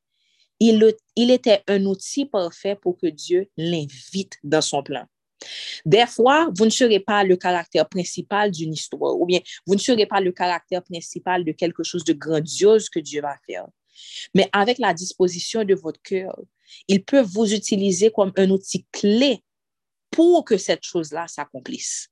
il, 0.61 0.95
il 1.17 1.31
était 1.31 1.63
un 1.67 1.85
outil 1.87 2.27
parfait 2.27 2.77
pour 2.77 2.97
que 2.97 3.07
Dieu 3.07 3.49
l'invite 3.57 4.39
dans 4.45 4.61
son 4.61 4.83
plan. 4.83 5.07
Des 5.85 6.07
fois, 6.07 6.49
vous 6.57 6.65
ne 6.65 6.71
serez 6.71 7.01
pas 7.01 7.25
le 7.25 7.37
caractère 7.37 7.89
principal 7.89 8.51
d'une 8.51 8.73
histoire, 8.73 9.19
ou 9.21 9.27
bien 9.27 9.41
vous 9.67 9.75
ne 9.75 9.81
serez 9.81 10.07
pas 10.07 10.21
le 10.21 10.33
caractère 10.33 10.83
principal 10.83 11.45
de 11.45 11.53
quelque 11.53 11.83
chose 11.83 12.05
de 12.05 12.13
grandiose 12.13 12.89
que 12.89 13.01
Dieu 13.01 13.21
va 13.21 13.37
faire. 13.47 13.67
Mais 14.35 14.49
avec 14.53 14.79
la 14.79 14.95
disposition 14.95 15.65
de 15.65 15.75
votre 15.75 16.01
cœur, 16.03 16.39
il 16.89 17.05
peut 17.05 17.21
vous 17.21 17.53
utiliser 17.53 18.11
comme 18.11 18.33
un 18.37 18.51
outil 18.51 18.87
clé 18.91 19.43
pour 20.11 20.45
que 20.45 20.57
cette 20.57 20.85
chose-là 20.85 21.27
s'accomplisse. 21.29 22.09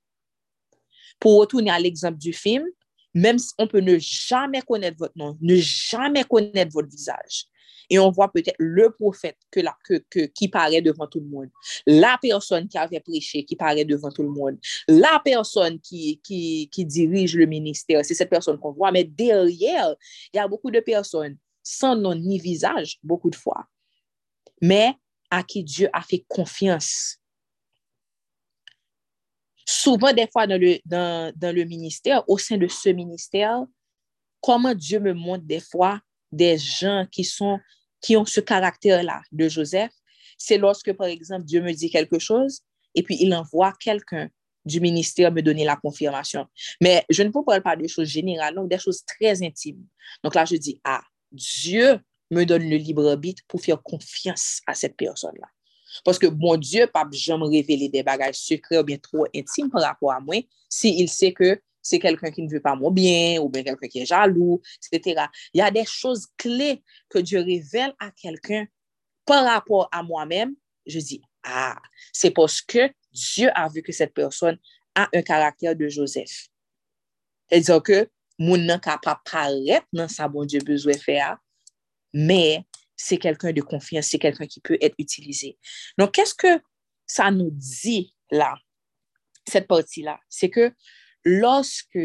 Pour 1.23 1.38
retourner 1.38 1.71
à 1.71 1.79
l'exemple 1.79 2.19
du 2.19 2.33
film, 2.33 2.67
même 3.14 3.38
si 3.38 3.52
on 3.57 3.69
peut 3.69 3.79
ne 3.79 3.97
jamais 3.99 4.61
connaître 4.62 4.97
votre 4.99 5.17
nom, 5.17 5.38
ne 5.41 5.55
jamais 5.55 6.25
connaître 6.25 6.73
votre 6.73 6.88
visage, 6.88 7.47
et 7.88 7.99
on 8.00 8.11
voit 8.11 8.33
peut-être 8.33 8.57
le 8.59 8.91
prophète 8.91 9.37
qui 10.35 10.49
paraît 10.49 10.83
devant 10.83 11.07
tout 11.07 11.21
le 11.21 11.26
monde, 11.26 11.49
la 11.87 12.19
personne 12.21 12.67
qui 12.67 12.76
avait 12.76 12.99
prêché 12.99 13.45
qui 13.45 13.55
paraît 13.55 13.85
devant 13.85 14.11
tout 14.11 14.25
le 14.25 14.31
monde, 14.31 14.59
la 14.88 15.21
personne 15.25 15.79
qui, 15.79 16.21
qui, 16.25 16.69
qui 16.73 16.85
dirige 16.85 17.37
le 17.37 17.47
ministère, 17.47 18.05
c'est 18.05 18.14
cette 18.14 18.31
personne 18.31 18.59
qu'on 18.59 18.73
voit, 18.73 18.91
mais 18.91 19.05
derrière, 19.05 19.95
il 20.33 20.38
y 20.38 20.41
a 20.41 20.49
beaucoup 20.49 20.73
de 20.73 20.81
personnes 20.81 21.37
sans 21.62 21.95
nom 21.95 22.17
ni 22.17 22.41
visage, 22.41 22.99
beaucoup 23.05 23.31
de 23.31 23.37
fois, 23.37 23.67
mais 24.61 24.95
à 25.31 25.45
qui 25.45 25.62
Dieu 25.62 25.88
a 25.93 26.02
fait 26.02 26.25
confiance 26.26 27.19
souvent, 29.73 30.12
des 30.12 30.29
fois, 30.31 30.47
dans 30.47 30.61
le, 30.61 31.64
ministère, 31.64 32.29
au 32.29 32.38
sein 32.38 32.57
de 32.57 32.69
ce 32.69 32.91
ministère, 32.91 33.64
comment 34.41 34.75
Dieu 34.75 35.00
me 35.00 35.14
montre 35.14 35.45
des 35.45 35.61
fois 35.61 36.00
des 36.31 36.59
gens 36.59 37.07
qui 37.11 37.25
sont, 37.25 37.59
qui 38.00 38.17
ont 38.17 38.25
ce 38.25 38.41
caractère-là 38.41 39.23
de 39.33 39.49
Joseph, 39.49 39.93
c'est 40.38 40.59
lorsque, 40.59 40.93
par 40.93 41.07
exemple, 41.07 41.45
Dieu 41.45 41.62
me 41.62 41.73
dit 41.73 41.91
quelque 41.91 42.19
chose 42.19 42.61
et 42.95 43.02
puis 43.02 43.17
il 43.21 43.35
envoie 43.35 43.73
quelqu'un 43.81 44.29
du 44.64 44.81
ministère 44.81 45.33
me 45.33 45.43
donner 45.43 45.64
la 45.64 45.76
confirmation. 45.76 46.47
Mais 46.81 47.05
je 47.09 47.23
ne 47.23 47.31
vous 47.31 47.43
parle 47.43 47.62
pas 47.62 47.76
de 47.76 47.87
choses 47.88 48.09
générales, 48.09 48.55
donc 48.55 48.69
des 48.69 48.79
choses 48.79 49.05
très 49.05 49.43
intimes. 49.43 49.85
Donc 50.23 50.35
là, 50.35 50.45
je 50.45 50.57
dis, 50.57 50.81
ah, 50.85 51.02
Dieu 51.33 51.99
me 52.31 52.45
donne 52.45 52.69
le 52.69 52.76
libre 52.76 53.09
arbitre 53.09 53.43
pour 53.49 53.61
faire 53.61 53.83
confiance 53.83 54.61
à 54.67 54.75
cette 54.75 54.97
personne-là. 54.97 55.49
Paske 56.06 56.30
bon 56.32 56.61
Diyo 56.61 56.87
pap 56.92 57.12
jom 57.16 57.44
revele 57.46 57.90
de 57.92 58.02
bagaj 58.06 58.37
sekre 58.38 58.80
ou 58.80 58.87
bien 58.87 59.00
tro 59.02 59.26
intime 59.30 59.70
par 59.72 59.84
rapport 59.84 60.14
a 60.14 60.20
mwen, 60.22 60.46
si 60.72 60.94
il 61.02 61.11
se 61.12 61.32
ke 61.37 61.56
se 61.82 61.99
kelken 62.02 62.32
ki 62.34 62.46
ne 62.46 62.52
ve 62.54 62.62
pa 62.64 62.75
mwen 62.78 62.94
bien, 62.96 63.40
ou 63.42 63.50
bien 63.52 63.66
kelken 63.66 63.92
ki 63.92 64.06
jalou, 64.08 64.61
etc. 64.80 65.26
Ya 65.56 65.70
de 65.75 65.84
chouz 65.88 66.28
kle 66.40 66.78
ke 67.12 67.25
Diyo 67.25 67.44
revele 67.46 67.92
a 68.00 68.11
kelken 68.11 68.70
par 69.28 69.44
rapport 69.49 69.90
a 69.92 70.02
mwen 70.06 70.32
men, 70.32 70.56
je 70.88 71.04
di, 71.04 71.20
ah, 71.44 71.78
se 72.14 72.32
poske 72.34 72.90
Diyo 73.12 73.52
a 73.54 73.68
vu 73.68 73.84
ke 73.84 73.92
set 73.94 74.14
person 74.16 74.56
a 74.96 75.08
un 75.12 75.22
karakter 75.22 75.76
de 75.76 75.88
Joseph. 75.88 76.49
E 77.52 77.61
diyo 77.61 77.78
ke, 77.84 78.06
moun 78.40 78.64
nan 78.66 78.80
ka 78.82 78.96
pa 79.02 79.18
paret 79.28 79.84
nan 79.92 80.08
sa 80.12 80.28
bon 80.30 80.49
Diyo 80.49 80.64
bezwe 80.66 80.96
fe 81.00 81.18
a, 81.20 81.34
me 82.12 82.64
c'est 83.02 83.18
quelqu'un 83.18 83.52
de 83.52 83.62
confiance, 83.62 84.06
c'est 84.06 84.18
quelqu'un 84.18 84.47
qui 84.47 84.61
peut 84.61 84.78
être 84.80 84.94
utilisé. 84.97 85.59
Donc, 85.99 86.12
qu'est-ce 86.12 86.35
que 86.35 86.62
ça 87.04 87.32
nous 87.32 87.50
dit 87.50 88.14
là, 88.30 88.54
cette 89.49 89.66
partie-là? 89.66 90.21
C'est 90.28 90.50
que 90.50 90.73
lorsque 91.25 91.99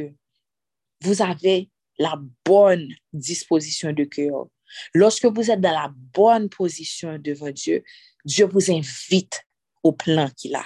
vous 1.01 1.21
avez 1.21 1.69
la 1.99 2.19
bonne 2.43 2.87
disposition 3.13 3.93
de 3.93 4.05
cœur, 4.05 4.47
lorsque 4.95 5.25
vous 5.25 5.51
êtes 5.51 5.61
dans 5.61 5.71
la 5.71 5.93
bonne 5.95 6.49
position 6.49 7.19
devant 7.19 7.51
Dieu, 7.51 7.83
Dieu 8.25 8.47
vous 8.47 8.71
invite 8.71 9.45
au 9.83 9.93
plan 9.93 10.29
qu'il 10.35 10.55
a. 10.55 10.65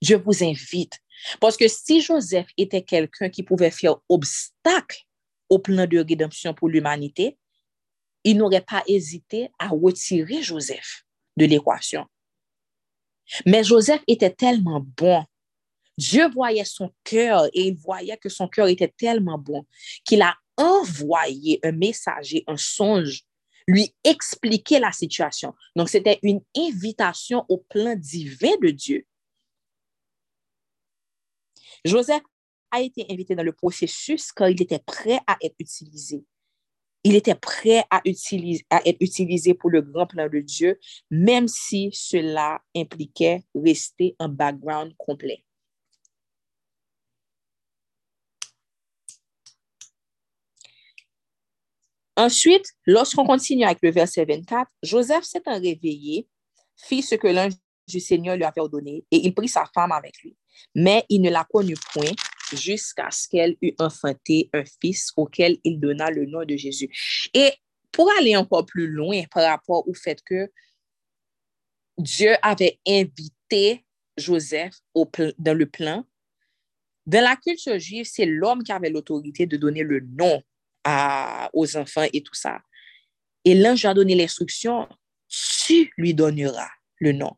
Dieu 0.00 0.22
vous 0.24 0.44
invite. 0.44 1.00
Parce 1.40 1.56
que 1.56 1.66
si 1.66 2.00
Joseph 2.00 2.46
était 2.56 2.82
quelqu'un 2.82 3.28
qui 3.28 3.42
pouvait 3.42 3.72
faire 3.72 3.96
obstacle 4.08 5.02
au 5.48 5.58
plan 5.58 5.86
de 5.86 5.98
rédemption 5.98 6.54
pour 6.54 6.68
l'humanité, 6.68 7.38
il 8.24 8.36
n'aurait 8.36 8.64
pas 8.64 8.82
hésité 8.86 9.50
à 9.58 9.68
retirer 9.68 10.42
Joseph 10.42 11.04
de 11.36 11.46
l'équation. 11.46 12.06
Mais 13.46 13.64
Joseph 13.64 14.02
était 14.06 14.30
tellement 14.30 14.84
bon. 14.96 15.24
Dieu 15.98 16.28
voyait 16.30 16.64
son 16.64 16.90
cœur 17.04 17.46
et 17.52 17.68
il 17.68 17.76
voyait 17.76 18.16
que 18.16 18.28
son 18.28 18.48
cœur 18.48 18.68
était 18.68 18.92
tellement 18.96 19.38
bon 19.38 19.66
qu'il 20.04 20.22
a 20.22 20.36
envoyé 20.56 21.60
un 21.62 21.72
messager, 21.72 22.44
un 22.46 22.56
songe, 22.56 23.22
lui 23.66 23.94
expliquer 24.04 24.78
la 24.78 24.92
situation. 24.92 25.54
Donc, 25.76 25.88
c'était 25.88 26.18
une 26.22 26.40
invitation 26.56 27.44
au 27.48 27.58
plan 27.58 27.94
divin 27.96 28.56
de 28.60 28.70
Dieu. 28.70 29.06
Joseph 31.84 32.22
a 32.70 32.80
été 32.80 33.06
invité 33.10 33.34
dans 33.34 33.42
le 33.42 33.52
processus 33.52 34.32
quand 34.32 34.46
il 34.46 34.60
était 34.62 34.78
prêt 34.78 35.20
à 35.26 35.36
être 35.42 35.56
utilisé 35.58 36.24
il 37.04 37.16
était 37.16 37.34
prêt 37.34 37.84
à, 37.90 38.00
être 38.04 38.96
utilisé 39.00 39.54
pour 39.54 39.70
le 39.70 39.82
grand 39.82 40.06
plan 40.06 40.28
de 40.28 40.38
Dieu, 40.38 40.78
même 41.10 41.48
si 41.48 41.90
cela 41.92 42.60
impliquait 42.76 43.42
rester 43.54 44.14
en 44.18 44.28
background 44.28 44.94
complet. 44.96 45.44
Ensuite, 52.16 52.66
lorsqu'on 52.86 53.24
continue 53.24 53.64
avec 53.64 53.78
le 53.82 53.90
verset 53.90 54.24
24, 54.24 54.70
Joseph 54.82 55.24
s'est 55.24 55.42
réveillé, 55.46 56.28
fit 56.76 57.02
ce 57.02 57.14
que 57.14 57.26
l'ange 57.26 57.54
du 57.88 58.00
Seigneur 58.00 58.36
lui 58.36 58.44
avait 58.44 58.60
ordonné, 58.60 59.04
et 59.10 59.16
il 59.16 59.34
prit 59.34 59.48
sa 59.48 59.64
femme 59.74 59.92
avec 59.92 60.20
lui. 60.22 60.36
Mais 60.74 61.04
il 61.08 61.22
ne 61.22 61.30
la 61.30 61.44
connut 61.50 61.76
point 61.92 62.10
jusqu'à 62.54 63.10
ce 63.10 63.28
qu'elle 63.28 63.56
eût 63.62 63.74
enfanté 63.78 64.50
un 64.52 64.64
fils 64.80 65.12
auquel 65.16 65.58
il 65.64 65.80
donna 65.80 66.10
le 66.10 66.26
nom 66.26 66.44
de 66.44 66.56
Jésus. 66.56 66.90
Et 67.34 67.52
pour 67.90 68.10
aller 68.18 68.36
encore 68.36 68.66
plus 68.66 68.86
loin 68.86 69.22
par 69.30 69.48
rapport 69.48 69.86
au 69.88 69.94
fait 69.94 70.22
que 70.24 70.50
Dieu 71.98 72.34
avait 72.42 72.78
invité 72.86 73.84
Joseph 74.16 74.74
dans 74.94 75.56
le 75.56 75.66
plan, 75.66 76.04
dans 77.06 77.22
la 77.22 77.36
culture 77.36 77.78
juive, 77.78 78.06
c'est 78.08 78.26
l'homme 78.26 78.62
qui 78.62 78.72
avait 78.72 78.90
l'autorité 78.90 79.46
de 79.46 79.56
donner 79.56 79.82
le 79.82 80.00
nom 80.00 80.42
aux 81.52 81.76
enfants 81.76 82.06
et 82.12 82.22
tout 82.22 82.34
ça. 82.34 82.60
Et 83.44 83.54
l'ange 83.54 83.84
a 83.84 83.94
donné 83.94 84.14
l'instruction, 84.14 84.88
tu 85.28 85.92
lui 85.96 86.14
donneras 86.14 86.70
le 86.98 87.12
nom. 87.12 87.32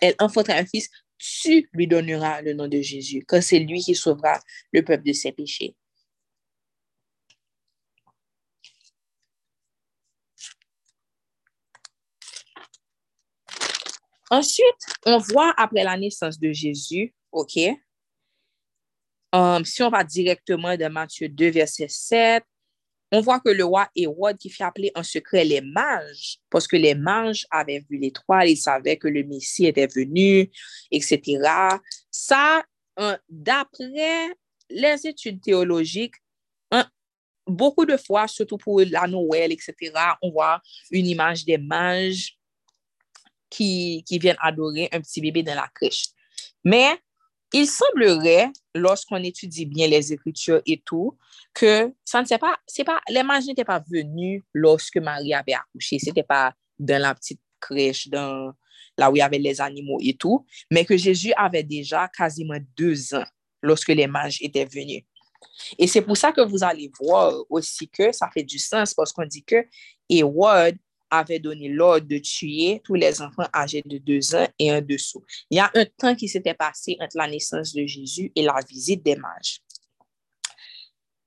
Elle 0.00 0.14
enfantera 0.18 0.56
un 0.58 0.66
fils, 0.66 0.88
tu 1.18 1.68
lui 1.72 1.86
donneras 1.86 2.40
le 2.42 2.54
nom 2.54 2.68
de 2.68 2.80
Jésus, 2.80 3.24
car 3.26 3.42
c'est 3.42 3.58
lui 3.58 3.80
qui 3.80 3.94
sauvera 3.94 4.40
le 4.72 4.82
peuple 4.82 5.04
de 5.04 5.12
ses 5.12 5.32
péchés. 5.32 5.74
Ensuite, 14.30 14.64
on 15.06 15.18
voit 15.18 15.54
après 15.56 15.84
la 15.84 15.96
naissance 15.96 16.38
de 16.38 16.52
Jésus, 16.52 17.14
OK, 17.32 17.58
um, 19.32 19.64
si 19.64 19.82
on 19.82 19.88
va 19.88 20.04
directement 20.04 20.76
de 20.76 20.86
Matthieu 20.86 21.28
2, 21.28 21.50
verset 21.50 21.88
7, 21.88 22.44
on 23.10 23.20
voit 23.20 23.40
que 23.40 23.48
le 23.48 23.64
roi 23.64 23.88
Hérode 23.96 24.36
qui 24.36 24.50
fait 24.50 24.64
appeler 24.64 24.92
en 24.94 25.02
secret 25.02 25.44
les 25.44 25.60
mages, 25.60 26.38
parce 26.50 26.66
que 26.66 26.76
les 26.76 26.94
mages 26.94 27.46
avaient 27.50 27.84
vu 27.88 27.98
l'étoile, 27.98 28.50
ils 28.50 28.56
savaient 28.56 28.96
que 28.96 29.08
le 29.08 29.24
Messie 29.24 29.66
était 29.66 29.86
venu, 29.86 30.50
etc. 30.90 31.40
Ça, 32.10 32.62
d'après 33.28 34.36
les 34.70 35.06
études 35.06 35.40
théologiques, 35.40 36.16
beaucoup 37.46 37.86
de 37.86 37.96
fois, 37.96 38.28
surtout 38.28 38.58
pour 38.58 38.80
la 38.80 39.06
Noël, 39.06 39.52
etc., 39.52 39.74
on 40.22 40.30
voit 40.30 40.60
une 40.90 41.06
image 41.06 41.44
des 41.44 41.58
mages 41.58 42.38
qui, 43.48 44.04
qui 44.06 44.18
viennent 44.18 44.36
adorer 44.40 44.88
un 44.92 45.00
petit 45.00 45.22
bébé 45.22 45.42
dans 45.42 45.54
la 45.54 45.68
crèche. 45.74 46.08
Mais 46.64 46.98
il 47.52 47.66
semblerait, 47.66 48.50
lorsqu'on 48.74 49.22
étudie 49.22 49.66
bien 49.66 49.86
les 49.86 50.12
écritures 50.12 50.60
et 50.66 50.82
tout, 50.84 51.16
que 51.54 51.92
ça 52.04 52.20
ne 52.20 52.26
sait 52.26 52.38
pas, 52.38 52.56
c'est 52.66 52.84
pas, 52.84 53.00
les 53.08 53.22
mages 53.22 53.46
n'étaient 53.46 53.64
pas 53.64 53.82
venus 53.90 54.42
lorsque 54.52 54.98
Marie 54.98 55.34
avait 55.34 55.54
accouché. 55.54 55.98
C'était 55.98 56.22
pas 56.22 56.52
dans 56.78 57.00
la 57.00 57.14
petite 57.14 57.40
crèche, 57.60 58.08
dans 58.08 58.52
là 58.96 59.10
où 59.10 59.16
il 59.16 59.20
y 59.20 59.22
avait 59.22 59.38
les 59.38 59.60
animaux 59.60 59.98
et 60.00 60.14
tout, 60.14 60.44
mais 60.70 60.84
que 60.84 60.96
Jésus 60.96 61.32
avait 61.36 61.62
déjà 61.62 62.08
quasiment 62.08 62.58
deux 62.76 63.14
ans 63.14 63.24
lorsque 63.62 63.88
les 63.88 64.06
mages 64.06 64.38
étaient 64.42 64.64
venus. 64.64 65.04
Et 65.78 65.86
c'est 65.86 66.02
pour 66.02 66.16
ça 66.16 66.32
que 66.32 66.40
vous 66.40 66.64
allez 66.64 66.90
voir 67.00 67.32
aussi 67.48 67.88
que 67.88 68.12
ça 68.12 68.28
fait 68.32 68.42
du 68.42 68.58
sens 68.58 68.94
parce 68.94 69.12
qu'on 69.12 69.24
dit 69.24 69.44
que 69.44 69.64
Hérode 70.08 70.76
avait 71.10 71.38
donné 71.38 71.68
l'ordre 71.68 72.06
de 72.06 72.18
tuer 72.18 72.80
tous 72.84 72.94
les 72.94 73.20
enfants 73.22 73.46
âgés 73.54 73.82
de 73.84 73.98
deux 73.98 74.34
ans 74.34 74.46
et 74.58 74.72
en 74.72 74.80
dessous. 74.80 75.24
Il 75.50 75.56
y 75.56 75.60
a 75.60 75.70
un 75.74 75.84
temps 75.84 76.14
qui 76.14 76.28
s'était 76.28 76.54
passé 76.54 76.96
entre 77.00 77.16
la 77.16 77.28
naissance 77.28 77.72
de 77.72 77.86
Jésus 77.86 78.32
et 78.34 78.42
la 78.42 78.60
visite 78.68 79.02
des 79.02 79.16
mages. 79.16 79.60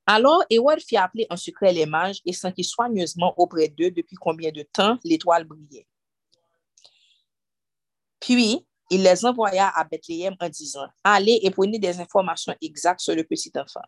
Alors, 0.06 0.44
Hérode 0.50 0.82
fit 0.82 0.98
appeler 0.98 1.28
en 1.30 1.38
secret 1.38 1.72
les 1.72 1.86
mages 1.86 2.22
et 2.26 2.34
sentit 2.34 2.64
soigneusement 2.64 3.34
auprès 3.38 3.70
d'eux 3.70 3.92
depuis 3.92 4.16
combien 4.16 4.52
de 4.52 4.64
temps 4.64 4.98
l'étoile 5.04 5.46
brillait. 5.46 5.88
Puis, 8.20 8.66
il 8.90 9.04
les 9.04 9.26
envoya 9.26 9.70
à 9.70 9.84
Bethléem 9.86 10.36
en 10.40 10.50
disant, 10.50 10.88
Allez 11.04 11.40
et 11.44 11.50
prenez 11.50 11.80
des 11.80 12.00
informations 12.00 12.54
exactes 12.62 13.00
sur 13.00 13.16
le 13.16 13.24
petit 13.24 13.52
enfant. 13.56 13.82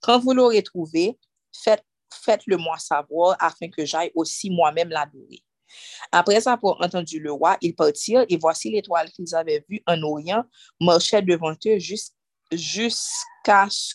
Quand 0.00 0.20
vous 0.20 0.32
l'aurez 0.32 0.62
trouvé, 0.62 1.18
faites 1.52 1.84
faites-le 2.22 2.56
moi 2.56 2.78
savoir 2.78 3.36
afin 3.40 3.68
que 3.68 3.84
j'aille 3.84 4.12
aussi 4.14 4.50
moi-même 4.50 4.90
l'adorer. 4.90 5.42
Après 6.12 6.46
avoir 6.46 6.80
entendu 6.80 7.18
le 7.18 7.32
roi, 7.32 7.56
ils 7.60 7.74
partirent 7.74 8.24
et 8.28 8.36
voici 8.36 8.70
l'étoile 8.70 9.10
qu'ils 9.10 9.34
avaient 9.34 9.64
vue 9.68 9.82
en 9.86 10.00
Orient 10.02 10.44
marchait 10.80 11.22
devant 11.22 11.54
eux 11.66 11.78
jusqu'à 12.52 13.66
ce 13.70 13.94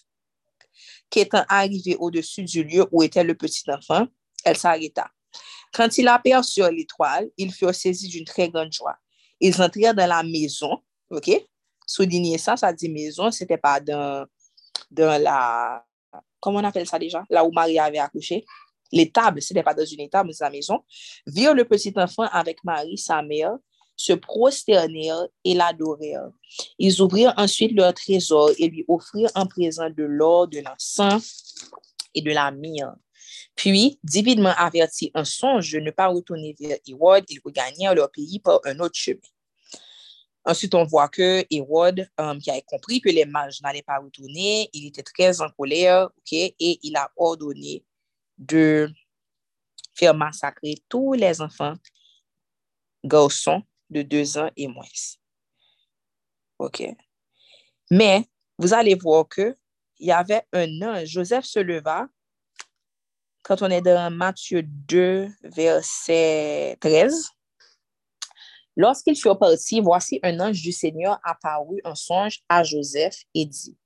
qu'étant 1.10 1.44
arrivé 1.50 1.96
au-dessus 1.98 2.44
du 2.44 2.64
lieu 2.64 2.86
où 2.92 3.02
était 3.02 3.24
le 3.24 3.36
petit 3.36 3.64
enfant, 3.72 4.08
elle 4.44 4.58
s'arrêta. 4.58 5.10
Quand 5.74 5.98
il 5.98 6.08
aperçut 6.08 6.62
l'étoile, 6.72 7.30
ils 7.38 7.54
furent 7.54 7.76
saisis 7.76 8.10
d'une 8.10 8.26
très 8.26 8.50
grande 8.50 8.72
joie. 8.72 8.96
Ils 9.40 9.62
entrèrent 9.62 9.94
dans 9.94 10.08
la 10.08 10.24
maison, 10.24 10.82
OK? 11.10 11.32
Souligner 11.86 12.38
ça, 12.38 12.58
ça 12.58 12.74
dit 12.74 12.90
maison, 12.90 13.32
c'était 13.32 13.58
pas 13.58 13.80
dans, 13.80 14.26
dans 14.92 15.22
la, 15.22 15.84
comment 16.40 16.60
on 16.60 16.64
appelle 16.64 16.88
ça 16.88 17.00
déjà, 17.00 17.24
là 17.30 17.44
où 17.46 17.52
Marie 17.52 17.80
avait 17.80 18.00
accouché, 18.00 18.46
l'étable, 18.92 19.42
ce 19.42 19.54
n'était 19.54 19.64
pas 19.64 19.74
dans 19.74 19.86
une 19.86 20.02
étable, 20.02 20.30
dans 20.30 20.46
la 20.46 20.52
maison, 20.52 20.84
virent 21.28 21.54
le 21.54 21.66
petit 21.66 21.94
enfant 21.96 22.28
avec 22.32 22.64
Marie, 22.64 22.98
sa 22.98 23.22
mère, 23.22 23.56
se 23.96 24.14
prosternèrent 24.14 25.28
et 25.44 25.54
l'adorèrent. 25.54 26.32
Ils 26.78 27.02
ouvrirent 27.02 27.34
ensuite 27.36 27.74
leur 27.74 27.94
trésor 27.94 28.52
et 28.58 28.70
lui 28.70 28.86
offrirent 28.88 29.32
en 29.36 29.46
présent 29.46 29.90
de 29.90 30.04
l'or, 30.04 30.48
de 30.48 30.60
l'encens 30.60 31.54
et 32.16 32.22
de 32.22 32.32
la 32.32 32.50
myrrhe. 32.52 32.96
Puis, 33.56 34.00
divinement 34.06 34.54
averti 34.58 35.12
un 35.16 35.26
songe 35.26 35.74
de 35.74 35.80
ne 35.80 35.92
pas 35.92 36.08
retourner 36.08 36.56
vers 36.58 36.78
Hérode, 36.88 37.26
ils 37.28 37.42
regagnèrent 37.44 37.94
leur 37.94 38.10
pays 38.10 38.40
par 38.40 38.62
un 38.64 38.80
autre 38.80 38.96
chemin. 38.96 39.20
Ensuite, 40.50 40.74
on 40.74 40.84
voit 40.84 41.10
que 41.10 41.46
Hérode, 41.52 42.10
euh, 42.20 42.40
qui 42.40 42.50
avait 42.50 42.64
compris 42.64 43.00
que 43.02 43.10
les 43.10 43.26
mages 43.26 43.62
n'allaient 43.62 43.84
pas 43.84 44.00
retourner, 44.00 44.68
il 44.74 44.88
était 44.88 45.04
très 45.04 45.42
en 45.42 45.50
colère, 45.52 46.06
ok, 46.06 46.34
et 46.34 46.80
il 46.82 46.98
a 46.98 47.12
ordonné 47.18 47.86
de 48.40 48.90
faire 49.94 50.16
massacrer 50.16 50.74
tous 50.90 51.14
les 51.14 51.40
enfants 51.40 51.76
garçons 53.04 53.62
de 53.92 54.02
deux 54.02 54.40
ans 54.40 54.50
et 54.58 54.68
moins. 54.68 54.88
OK. 56.58 56.82
Mais 57.92 58.26
vous 58.58 58.74
allez 58.74 58.96
voir 58.96 59.28
que 59.28 59.56
il 60.00 60.08
y 60.08 60.12
avait 60.12 60.48
un 60.52 60.82
ange. 60.82 61.10
Joseph 61.10 61.46
se 61.46 61.60
leva. 61.60 62.08
Quand 63.44 63.62
on 63.62 63.70
est 63.70 63.82
dans 63.82 64.12
Matthieu 64.12 64.64
2, 64.64 65.30
verset 65.44 66.76
13, 66.82 67.30
lorsqu'il 68.80 69.16
fut 69.16 69.36
parti, 69.36 69.82
voici 69.82 70.20
un 70.24 70.40
ange 70.40 70.62
du 70.62 70.72
Seigneur 70.72 71.20
apparut 71.24 71.82
en 71.84 71.96
songe 71.96 72.40
à 72.48 72.64
Joseph 72.64 73.24
et 73.36 73.46
dit, 73.46 73.78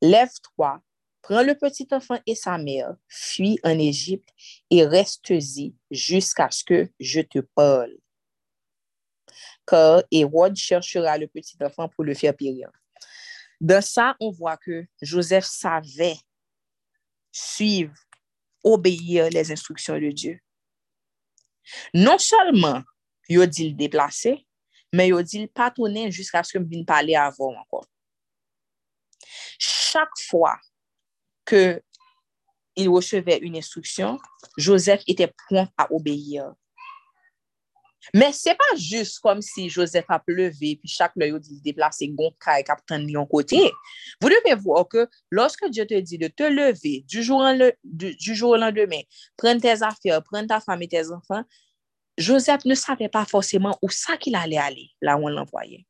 Lève-toi, 0.00 0.82
prends 1.22 1.42
le 1.42 1.54
petit 1.54 1.86
enfant 1.92 2.18
et 2.26 2.34
sa 2.34 2.58
mère, 2.58 2.96
fuis 3.08 3.58
en 3.62 3.78
Égypte 3.78 4.28
et 4.68 4.84
reste-y 4.84 5.76
jusqu'à 5.90 6.50
ce 6.50 6.64
que 6.64 6.90
je 6.98 7.20
te 7.20 7.38
parle 7.38 7.96
car 9.66 10.02
Hérode 10.10 10.56
cherchera 10.56 11.18
le 11.18 11.28
petit 11.28 11.56
enfant 11.62 11.88
pour 11.88 12.04
le 12.04 12.14
faire 12.14 12.36
périr. 12.36 12.70
Dans 13.60 13.82
ça, 13.82 14.16
on 14.20 14.30
voit 14.30 14.56
que 14.56 14.84
Joseph 15.00 15.44
savait 15.44 16.16
suivre, 17.30 17.94
obéir 18.64 19.30
les 19.30 19.52
instructions 19.52 19.98
de 19.98 20.10
Dieu. 20.10 20.40
Non 21.94 22.18
seulement 22.18 22.82
yo 23.36 23.46
di 23.48 23.70
l 23.70 23.76
deplase, 23.78 24.36
men 24.92 25.12
yo 25.12 25.22
di 25.24 25.44
l 25.44 25.48
patounen 25.52 26.12
jiska 26.12 26.44
skem 26.46 26.66
bin 26.68 26.86
pale 26.88 27.16
avon 27.18 27.56
ankon. 27.60 27.86
Chak 29.62 30.14
fwa 30.28 30.56
ke 31.48 31.80
il 32.76 32.88
recheve 32.88 33.38
un 33.44 33.60
instruksyon, 33.60 34.18
Joseph 34.56 35.04
ete 35.08 35.28
pon 35.48 35.68
a 35.76 35.86
obeye. 35.92 36.44
Men 38.10 38.32
se 38.34 38.50
pa 38.58 38.66
jist 38.74 39.20
kom 39.22 39.38
si 39.44 39.68
Joseph 39.70 40.10
ap 40.10 40.26
leve, 40.32 40.72
pi 40.80 40.90
chak 40.90 41.14
le 41.20 41.28
yo 41.30 41.38
di 41.38 41.60
deplase 41.62 42.08
gon 42.18 42.32
ka 42.42 42.56
e 42.58 42.64
kapten 42.66 43.06
li 43.06 43.14
yon 43.14 43.28
kote. 43.30 43.60
Vou 44.18 44.32
devez 44.32 44.58
vou 44.58 44.82
ke, 44.90 45.06
loske 45.30 45.70
Diyo 45.70 45.86
te 45.88 46.00
di 46.02 46.18
de 46.18 46.28
te 46.28 46.50
leve, 46.50 46.96
du 47.06 47.22
jour 47.22 47.44
an 47.46 47.60
le, 47.60 47.70
du, 47.84 48.10
du 48.16 48.34
jour 48.34 48.58
an 48.58 48.74
demen, 48.74 49.06
pren 49.38 49.62
tes 49.62 49.84
afer, 49.86 50.18
pren 50.26 50.50
ta 50.50 50.58
fami, 50.64 50.90
tes 50.90 51.12
anfan, 51.14 51.46
Joseph 52.18 52.64
ne 52.64 52.74
savait 52.74 53.08
pas 53.08 53.24
forcément 53.24 53.78
où 53.82 53.88
ça 53.88 54.16
qu'il 54.16 54.34
allait 54.34 54.58
aller, 54.58 54.90
là 55.00 55.16
où 55.16 55.24
on 55.24 55.28
l'envoyait. 55.28 55.86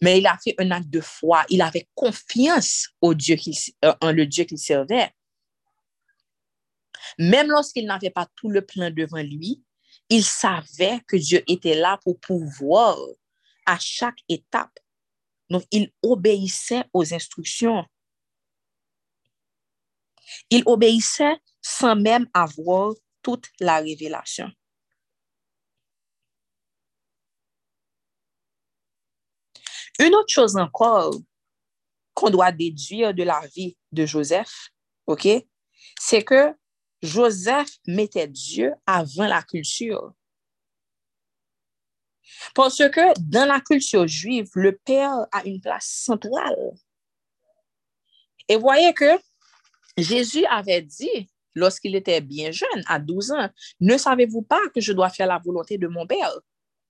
Mais 0.00 0.18
il 0.18 0.26
a 0.26 0.38
fait 0.42 0.54
un 0.58 0.70
acte 0.70 0.88
de 0.88 1.00
foi. 1.00 1.44
Il 1.50 1.60
avait 1.60 1.88
confiance 1.94 2.88
au 3.00 3.14
Dieu 3.14 3.36
euh, 3.84 3.94
en 4.00 4.12
le 4.12 4.26
Dieu 4.26 4.44
qu'il 4.44 4.58
servait. 4.58 5.10
Même 7.18 7.48
lorsqu'il 7.48 7.86
n'avait 7.86 8.10
pas 8.10 8.28
tout 8.36 8.48
le 8.48 8.64
plan 8.64 8.90
devant 8.90 9.22
lui, 9.22 9.62
il 10.08 10.24
savait 10.24 11.00
que 11.06 11.16
Dieu 11.16 11.42
était 11.46 11.74
là 11.74 11.98
pour 12.02 12.18
pouvoir 12.18 12.96
à 13.66 13.78
chaque 13.78 14.20
étape. 14.28 14.78
Donc, 15.50 15.64
il 15.70 15.92
obéissait 16.02 16.84
aux 16.92 17.12
instructions. 17.12 17.84
Il 20.48 20.62
obéissait 20.66 21.36
sans 21.60 21.96
même 21.96 22.26
avoir 22.32 22.92
toute 23.22 23.48
la 23.58 23.78
révélation. 23.78 24.50
Une 30.00 30.14
autre 30.14 30.28
chose 30.32 30.56
encore 30.56 31.14
qu'on 32.14 32.30
doit 32.30 32.52
déduire 32.52 33.12
de 33.12 33.22
la 33.22 33.40
vie 33.54 33.76
de 33.92 34.06
Joseph, 34.06 34.70
c'est 36.00 36.24
que 36.24 36.54
Joseph 37.02 37.68
mettait 37.86 38.28
Dieu 38.28 38.72
avant 38.86 39.26
la 39.26 39.42
culture. 39.42 40.12
Parce 42.54 42.78
que 42.78 43.20
dans 43.20 43.46
la 43.46 43.60
culture 43.60 44.06
juive, 44.06 44.48
le 44.54 44.78
père 44.78 45.26
a 45.32 45.44
une 45.44 45.60
place 45.60 45.86
centrale. 45.86 46.72
Et 48.48 48.56
voyez 48.56 48.94
que 48.94 49.18
Jésus 49.98 50.46
avait 50.46 50.82
dit, 50.82 51.28
lorsqu'il 51.54 51.94
était 51.94 52.20
bien 52.20 52.52
jeune, 52.52 52.82
à 52.86 52.98
12 52.98 53.32
ans, 53.32 53.50
ne 53.80 53.98
savez-vous 53.98 54.42
pas 54.42 54.60
que 54.74 54.80
je 54.80 54.92
dois 54.92 55.10
faire 55.10 55.26
la 55.26 55.38
volonté 55.38 55.76
de 55.76 55.88
mon 55.88 56.06
père? 56.06 56.32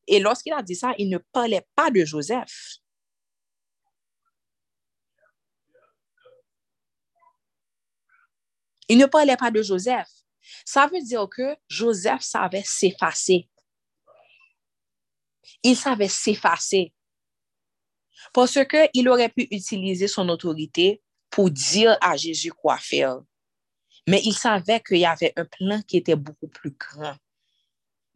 Et 0.07 0.21
lorsqu'il 0.21 0.53
a 0.53 0.63
dit 0.63 0.77
ça, 0.77 0.93
il 0.99 1.09
ne 1.09 1.19
parlait 1.19 1.67
pas 1.75 1.91
de 1.91 2.05
Joseph. 2.05 2.81
Il 8.91 8.99
ne 8.99 9.07
parlait 9.07 9.37
pas 9.37 9.53
de 9.53 9.63
Joseph. 9.63 10.09
Ça 10.65 10.89
veut 10.93 11.01
dire 11.01 11.29
que 11.31 11.57
Joseph 11.69 12.23
savait 12.23 12.65
s'effacer. 12.65 13.49
Il 15.63 15.77
savait 15.77 16.09
s'effacer. 16.09 16.93
Parce 18.35 18.59
qu'il 18.65 19.09
aurait 19.09 19.29
pu 19.29 19.47
utiliser 19.53 20.09
son 20.09 20.29
autorité 20.29 21.01
pour 21.31 21.53
dire 21.53 21.97
à 22.01 22.17
Jésus 22.17 22.51
quoi 22.51 22.79
faire. 22.79 23.21
Mais 24.09 24.21
il 24.25 24.35
savait 24.35 24.81
qu'il 24.81 24.99
y 24.99 25.07
avait 25.07 25.35
un 25.37 25.45
plan 25.45 25.81
qui 25.83 25.99
était 25.99 26.17
beaucoup 26.17 26.49
plus 26.49 26.73
grand. 26.73 27.15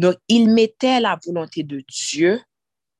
Donc, 0.00 0.16
il 0.26 0.50
mettait 0.50 0.98
la 0.98 1.16
volonté 1.24 1.62
de 1.62 1.84
Dieu 1.86 2.42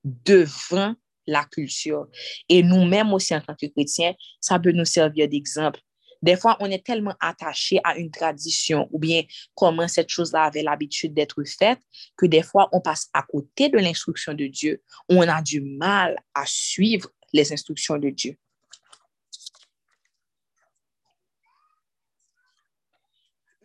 devant 0.05 0.95
la 1.27 1.45
culture. 1.45 2.07
Et 2.49 2.63
nous-mêmes 2.63 3.13
aussi, 3.13 3.35
en 3.35 3.41
tant 3.41 3.57
que 3.57 3.67
chrétiens, 3.67 4.15
ça 4.41 4.61
peut 4.61 4.71
nous 4.71 4.85
servir 4.85 5.29
d'exemple. 5.29 5.81
Des 6.25 6.39
fois, 6.39 6.57
on 6.61 6.71
est 6.71 6.83
tellement 6.83 7.15
attaché 7.21 7.81
à 7.85 7.99
une 7.99 8.11
tradition 8.11 8.89
ou 8.91 8.99
bien 8.99 9.25
comment 9.55 9.87
cette 9.87 10.09
chose-là 10.09 10.45
avait 10.45 10.63
l'habitude 10.63 11.13
d'être 11.13 11.45
faite 11.45 11.81
que 12.17 12.25
des 12.25 12.43
fois, 12.43 12.71
on 12.73 12.81
passe 12.81 13.11
à 13.13 13.23
côté 13.25 13.69
de 13.69 13.77
l'instruction 13.77 14.33
de 14.33 14.47
Dieu. 14.47 14.83
On 15.11 15.21
a 15.29 15.43
du 15.43 15.61
mal 15.61 16.19
à 16.33 16.45
suivre 16.47 17.11
les 17.35 17.53
instructions 17.53 17.99
de 17.99 18.09
Dieu. 18.09 18.39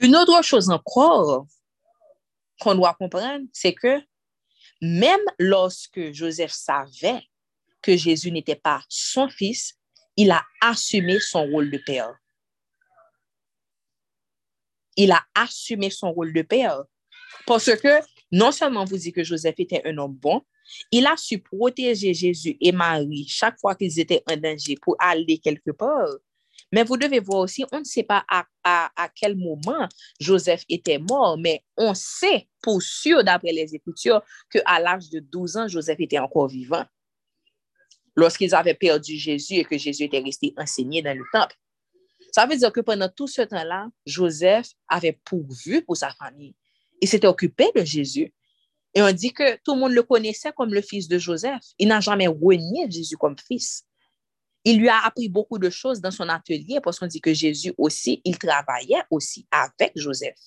Une 0.02 0.17
autre 0.17 0.43
chose 0.43 0.69
encore 0.69 1.48
qu'on 2.60 2.76
doit 2.76 2.95
comprendre, 2.95 3.45
c'est 3.54 3.74
que 3.74 4.02
même 4.82 5.24
lorsque 5.38 6.12
Joseph 6.12 6.52
savait 6.52 7.24
que 7.82 7.95
Jésus 7.95 8.34
n'était 8.34 8.58
pas 8.58 8.84
son 8.89 9.30
fils, 9.30 9.76
il 10.17 10.30
a 10.32 10.43
assumé 10.60 11.22
son 11.22 11.45
rôle 11.45 11.72
de 11.72 11.78
père 11.78 12.19
il 14.95 15.12
a 15.12 15.23
assumé 15.36 15.89
son 15.89 16.12
rôle 16.12 16.34
de 16.34 16.41
père. 16.41 16.84
Parce 17.45 17.75
que 17.75 17.99
non 18.32 18.52
seulement 18.52 18.86
vous 18.86 18.97
dites 18.97 19.15
que 19.15 19.23
Joseph 19.23 19.56
était 19.58 19.82
un 19.86 19.97
homme 19.97 20.15
bon, 20.15 20.41
il 20.91 21.08
a 21.08 21.15
su 21.17 21.39
protéger 21.39 22.13
Jésus 22.13 22.58
et 22.62 22.71
Marie 22.71 23.25
chaque 23.28 23.60
fois 23.60 23.75
qu'ils 23.75 23.99
étaient 23.99 24.23
en 24.30 24.38
danger 24.38 24.75
pour 24.82 24.95
aller 24.99 25.39
quelque 25.39 25.71
part. 25.71 26.08
Mais 26.71 26.84
vous 26.84 26.97
devez 26.97 27.19
voir 27.19 27.39
aussi, 27.39 27.65
on 27.71 27.80
ne 27.80 27.84
sait 27.84 28.04
pas 28.04 28.23
à, 28.30 28.45
à, 28.63 29.10
quel 29.15 29.36
moment 29.36 29.88
Joseph 30.19 30.63
était 30.69 30.99
mort, 30.99 31.38
mais 31.38 31.63
on 31.78 31.93
sait 31.93 32.47
pour 32.62 32.82
sûr, 32.82 33.23
d'après 33.23 33.52
les 33.52 33.73
Écritures, 33.73 34.21
qu'à 34.52 34.80
l'âge 34.80 35.10
de 35.10 35.19
12 35.19 35.58
ans, 35.58 35.67
Joseph 35.67 35.99
était 35.99 36.19
encore 36.19 36.47
vivant. 36.47 36.86
Lorsqu'ils 38.15 38.54
avaient 38.54 38.75
perdu 38.75 39.15
Jésus 39.15 39.56
et 39.56 39.63
que 39.63 39.78
Jésus 39.78 40.04
était 40.04 40.19
resté 40.19 40.54
enseigné 40.58 41.02
dans 41.02 41.17
le 41.17 41.23
temple. 41.32 41.56
Ça 42.31 42.45
veut 42.45 42.57
dire 42.57 42.71
que 42.71 42.81
pendant 42.81 43.09
tout 43.09 43.27
ce 43.27 43.41
temps-là, 43.41 43.87
Joseph 44.05 44.69
avait 44.87 45.19
pourvu 45.23 45.83
pour 45.83 45.97
sa 45.97 46.11
famille. 46.11 46.55
Il 47.01 47.07
s'était 47.07 47.27
occupé 47.27 47.71
de 47.75 47.83
Jésus. 47.83 48.33
Et 48.93 49.01
on 49.01 49.11
dit 49.11 49.31
que 49.31 49.57
tout 49.63 49.75
le 49.75 49.79
monde 49.79 49.93
le 49.93 50.03
connaissait 50.03 50.51
comme 50.51 50.73
le 50.73 50.81
fils 50.81 51.07
de 51.07 51.17
Joseph. 51.17 51.61
Il 51.77 51.87
n'a 51.87 51.99
jamais 51.99 52.27
renié 52.27 52.89
Jésus 52.89 53.17
comme 53.17 53.35
fils. 53.37 53.83
Il 54.63 54.79
lui 54.79 54.89
a 54.89 55.05
appris 55.05 55.29
beaucoup 55.29 55.57
de 55.57 55.69
choses 55.69 56.01
dans 56.01 56.11
son 56.11 56.27
atelier 56.27 56.79
parce 56.81 56.99
qu'on 56.99 57.07
dit 57.07 57.21
que 57.21 57.33
Jésus 57.33 57.73
aussi, 57.77 58.21
il 58.25 58.37
travaillait 58.37 59.03
aussi 59.09 59.47
avec 59.51 59.93
Joseph. 59.95 60.37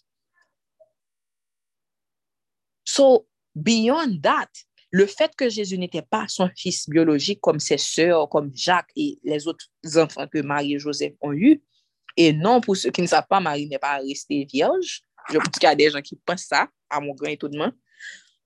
So, 2.85 3.27
beyond 3.55 4.21
that, 4.23 4.49
le 4.91 5.07
fait 5.07 5.35
que 5.35 5.49
Jésus 5.49 5.79
n'était 5.79 6.03
pas 6.03 6.27
son 6.29 6.51
fils 6.55 6.89
biologique 6.89 7.41
comme 7.41 7.59
ses 7.59 7.79
sœurs, 7.79 8.29
comme 8.29 8.51
Jacques 8.55 8.93
et 8.95 9.19
les 9.25 9.49
autres 9.49 9.67
enfants 9.97 10.29
que 10.29 10.39
Marie 10.41 10.75
et 10.75 10.79
Joseph 10.79 11.15
ont 11.23 11.33
eus, 11.33 11.63
et 12.17 12.33
non, 12.33 12.61
pour 12.61 12.77
ceux 12.77 12.91
qui 12.91 13.03
ne 13.03 13.07
savent 13.07 13.27
pas, 13.29 13.41
Marie 13.41 13.67
n'est 13.67 13.79
pas 13.79 13.99
restée 13.99 14.47
vierge. 14.51 15.03
Je 15.31 15.39
pense 15.39 15.49
qu'il 15.49 15.63
y 15.63 15.67
a 15.67 15.75
des 15.75 15.91
gens 15.91 16.01
qui 16.01 16.17
pensent 16.17 16.47
ça, 16.47 16.69
à 16.91 17.01
mon 17.01 17.15
grand 17.15 17.31
étonnement. 17.31 17.73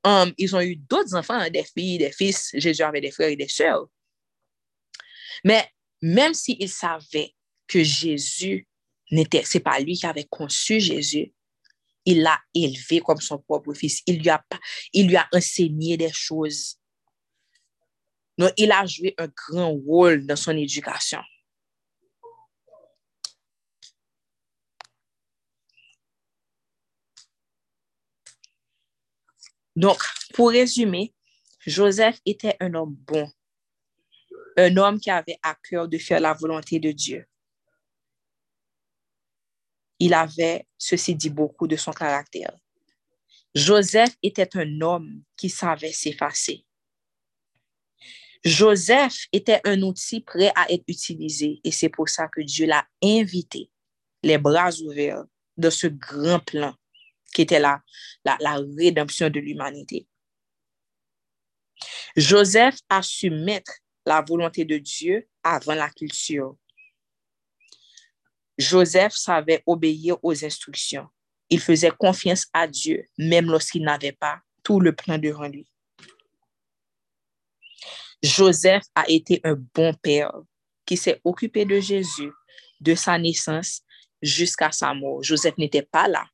Um, 0.04 0.32
ils 0.38 0.54
ont 0.54 0.60
eu 0.60 0.76
d'autres 0.76 1.14
enfants, 1.14 1.50
des 1.50 1.64
filles, 1.64 1.98
des 1.98 2.12
fils. 2.12 2.50
Jésus 2.54 2.82
avait 2.82 3.00
des 3.00 3.10
frères 3.10 3.28
et 3.28 3.36
des 3.36 3.48
sœurs. 3.48 3.86
Mais 5.44 5.68
même 6.00 6.34
s'il 6.34 6.68
savait 6.68 7.34
que 7.66 7.82
Jésus 7.82 8.68
n'était, 9.10 9.42
c'est 9.44 9.60
pas 9.60 9.80
lui 9.80 9.94
qui 9.94 10.06
avait 10.06 10.26
conçu 10.30 10.80
Jésus, 10.80 11.32
il 12.04 12.22
l'a 12.22 12.38
élevé 12.54 13.00
comme 13.00 13.20
son 13.20 13.38
propre 13.38 13.74
fils. 13.74 14.00
Il 14.06 14.20
lui 14.20 14.28
a, 14.28 14.44
il 14.92 15.08
lui 15.08 15.16
a 15.16 15.26
enseigné 15.32 15.96
des 15.96 16.12
choses. 16.12 16.78
Donc, 18.38 18.52
il 18.56 18.70
a 18.70 18.86
joué 18.86 19.14
un 19.18 19.28
grand 19.28 19.72
rôle 19.72 20.24
dans 20.24 20.36
son 20.36 20.56
éducation. 20.56 21.20
Donc, 29.76 30.02
pour 30.32 30.50
résumer, 30.50 31.14
Joseph 31.60 32.18
était 32.24 32.56
un 32.60 32.72
homme 32.74 32.94
bon, 32.94 33.30
un 34.56 34.74
homme 34.78 34.98
qui 34.98 35.10
avait 35.10 35.38
à 35.42 35.54
cœur 35.54 35.86
de 35.86 35.98
faire 35.98 36.20
la 36.20 36.32
volonté 36.32 36.80
de 36.80 36.92
Dieu. 36.92 37.26
Il 39.98 40.14
avait, 40.14 40.66
ceci 40.78 41.14
dit 41.14 41.30
beaucoup 41.30 41.66
de 41.66 41.76
son 41.76 41.92
caractère. 41.92 42.56
Joseph 43.54 44.14
était 44.22 44.56
un 44.56 44.80
homme 44.80 45.22
qui 45.36 45.50
savait 45.50 45.92
s'effacer. 45.92 46.64
Joseph 48.44 49.26
était 49.32 49.60
un 49.64 49.82
outil 49.82 50.20
prêt 50.20 50.52
à 50.54 50.70
être 50.70 50.84
utilisé 50.88 51.60
et 51.64 51.70
c'est 51.70 51.88
pour 51.88 52.08
ça 52.08 52.28
que 52.28 52.40
Dieu 52.40 52.66
l'a 52.66 52.86
invité, 53.02 53.70
les 54.22 54.38
bras 54.38 54.70
ouverts, 54.82 55.24
dans 55.56 55.70
ce 55.70 55.86
grand 55.86 56.38
plan 56.40 56.74
qui 57.36 57.42
était 57.42 57.60
la, 57.60 57.82
rédemption 58.78 59.28
de 59.28 59.40
l'humanité. 59.40 60.06
Joseph 62.16 62.78
a 62.88 63.02
su 63.02 63.28
mettre 63.28 63.72
la 64.06 64.22
volonté 64.22 64.64
de 64.64 64.78
Dieu 64.78 65.28
avant 65.42 65.74
la 65.74 65.90
culture. 65.90 66.56
Joseph 68.56 69.12
savait 69.12 69.62
obéir 69.66 70.16
aux 70.22 70.44
instructions. 70.46 71.06
Il 71.50 71.60
faisait 71.60 71.90
confiance 71.90 72.46
à 72.54 72.66
Dieu, 72.66 73.04
même 73.18 73.50
lorsqu'il 73.50 73.82
n'avait 73.82 74.12
pas 74.12 74.40
tout 74.62 74.80
le 74.80 74.94
plan 74.94 75.18
devant 75.18 75.46
lui. 75.46 75.68
Joseph 78.22 78.84
a 78.94 79.04
été 79.10 79.42
un 79.44 79.56
bon 79.74 79.92
père 79.92 80.32
qui 80.86 80.96
s'est 80.96 81.20
occupé 81.22 81.66
de 81.66 81.80
Jésus 81.80 82.32
de 82.80 82.94
sa 82.94 83.18
naissance 83.18 83.82
jusqu'à 84.22 84.72
sa 84.72 84.94
mort. 84.94 85.22
Joseph 85.22 85.58
n'était 85.58 85.82
pas 85.82 86.08
là 86.08 86.26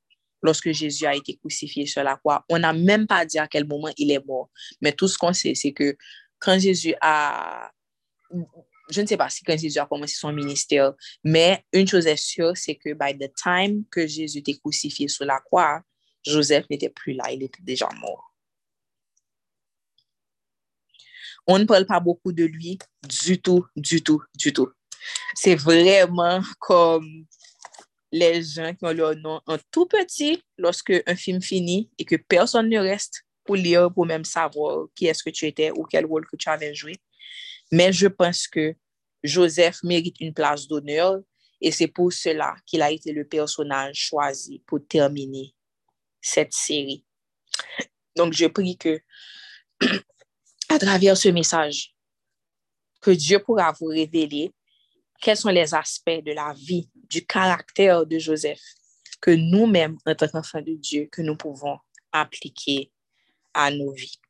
lorsque 0.42 0.70
Jésus 0.72 1.06
a 1.06 1.14
été 1.14 1.36
crucifié 1.36 1.86
sur 1.86 2.02
la 2.02 2.16
croix. 2.16 2.44
On 2.48 2.58
n'a 2.58 2.72
même 2.72 3.06
pas 3.06 3.24
dit 3.24 3.38
à 3.38 3.46
quel 3.46 3.66
moment 3.66 3.90
il 3.96 4.10
est 4.10 4.24
mort. 4.24 4.50
Mais 4.80 4.92
tout 4.92 5.08
ce 5.08 5.16
qu'on 5.16 5.32
sait, 5.32 5.54
c'est 5.54 5.72
que 5.72 5.96
quand 6.38 6.58
Jésus 6.58 6.94
a... 7.00 7.70
Je 8.90 9.00
ne 9.00 9.06
sais 9.06 9.16
pas 9.16 9.30
si 9.30 9.44
quand 9.44 9.56
Jésus 9.56 9.78
a 9.78 9.86
commencé 9.86 10.14
son 10.14 10.32
ministère, 10.32 10.92
mais 11.24 11.64
une 11.72 11.86
chose 11.86 12.06
est 12.06 12.16
sûre, 12.16 12.56
c'est 12.56 12.74
que 12.74 12.92
by 12.92 13.16
the 13.16 13.32
time 13.34 13.84
que 13.90 14.06
Jésus 14.06 14.38
était 14.38 14.58
crucifié 14.58 15.08
sur 15.08 15.24
la 15.24 15.38
croix, 15.40 15.82
Joseph 16.26 16.66
n'était 16.68 16.90
plus 16.90 17.14
là, 17.14 17.30
il 17.30 17.42
était 17.42 17.62
déjà 17.62 17.88
mort. 18.00 18.34
On 21.46 21.58
ne 21.58 21.64
parle 21.64 21.86
pas 21.86 22.00
beaucoup 22.00 22.32
de 22.32 22.44
lui 22.44 22.78
du 23.24 23.40
tout, 23.40 23.66
du 23.76 24.02
tout, 24.02 24.22
du 24.36 24.52
tout. 24.52 24.70
C'est 25.34 25.56
vraiment 25.56 26.40
comme 26.58 27.26
les 28.12 28.42
gens 28.42 28.74
qui 28.74 28.84
ont 28.84 28.92
leur 28.92 29.16
nom 29.16 29.40
en 29.46 29.56
tout 29.70 29.86
petit 29.86 30.42
lorsque 30.58 30.92
un 31.06 31.16
film 31.16 31.40
finit 31.40 31.90
et 31.98 32.04
que 32.04 32.16
personne 32.16 32.68
ne 32.68 32.78
reste 32.78 33.24
pour 33.44 33.56
lire, 33.56 33.90
pour 33.92 34.06
même 34.06 34.24
savoir 34.24 34.86
qui 34.94 35.06
est-ce 35.06 35.22
que 35.22 35.30
tu 35.30 35.46
étais 35.46 35.70
ou 35.72 35.84
quel 35.84 36.06
rôle 36.06 36.26
que 36.26 36.36
tu 36.36 36.48
avais 36.48 36.74
joué. 36.74 36.94
Mais 37.72 37.92
je 37.92 38.06
pense 38.06 38.46
que 38.46 38.74
Joseph 39.24 39.82
mérite 39.82 40.20
une 40.20 40.34
place 40.34 40.68
d'honneur 40.68 41.20
et 41.60 41.70
c'est 41.70 41.88
pour 41.88 42.12
cela 42.12 42.54
qu'il 42.66 42.82
a 42.82 42.90
été 42.90 43.12
le 43.12 43.26
personnage 43.26 43.96
choisi 43.96 44.62
pour 44.66 44.80
terminer 44.86 45.54
cette 46.20 46.52
série. 46.52 47.04
Donc, 48.16 48.32
je 48.32 48.46
prie 48.46 48.76
que 48.76 49.00
à 50.68 50.78
travers 50.78 51.16
ce 51.16 51.28
message, 51.28 51.94
que 53.00 53.10
Dieu 53.10 53.38
pourra 53.40 53.72
vous 53.72 53.86
révéler 53.86 54.52
quels 55.22 55.36
sont 55.36 55.50
les 55.50 55.72
aspects 55.72 56.22
de 56.24 56.32
la 56.32 56.52
vie, 56.52 56.90
du 57.08 57.24
caractère 57.24 58.04
de 58.04 58.18
Joseph 58.18 58.60
que 59.20 59.30
nous-mêmes, 59.30 59.96
en 60.04 60.14
tant 60.16 60.26
qu'enfants 60.26 60.60
de 60.60 60.74
Dieu, 60.74 61.08
que 61.10 61.22
nous 61.22 61.36
pouvons 61.36 61.78
appliquer 62.10 62.90
à 63.54 63.70
nos 63.70 63.92
vies. 63.92 64.20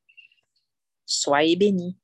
Soyez 1.07 1.57
bénis. 1.57 1.97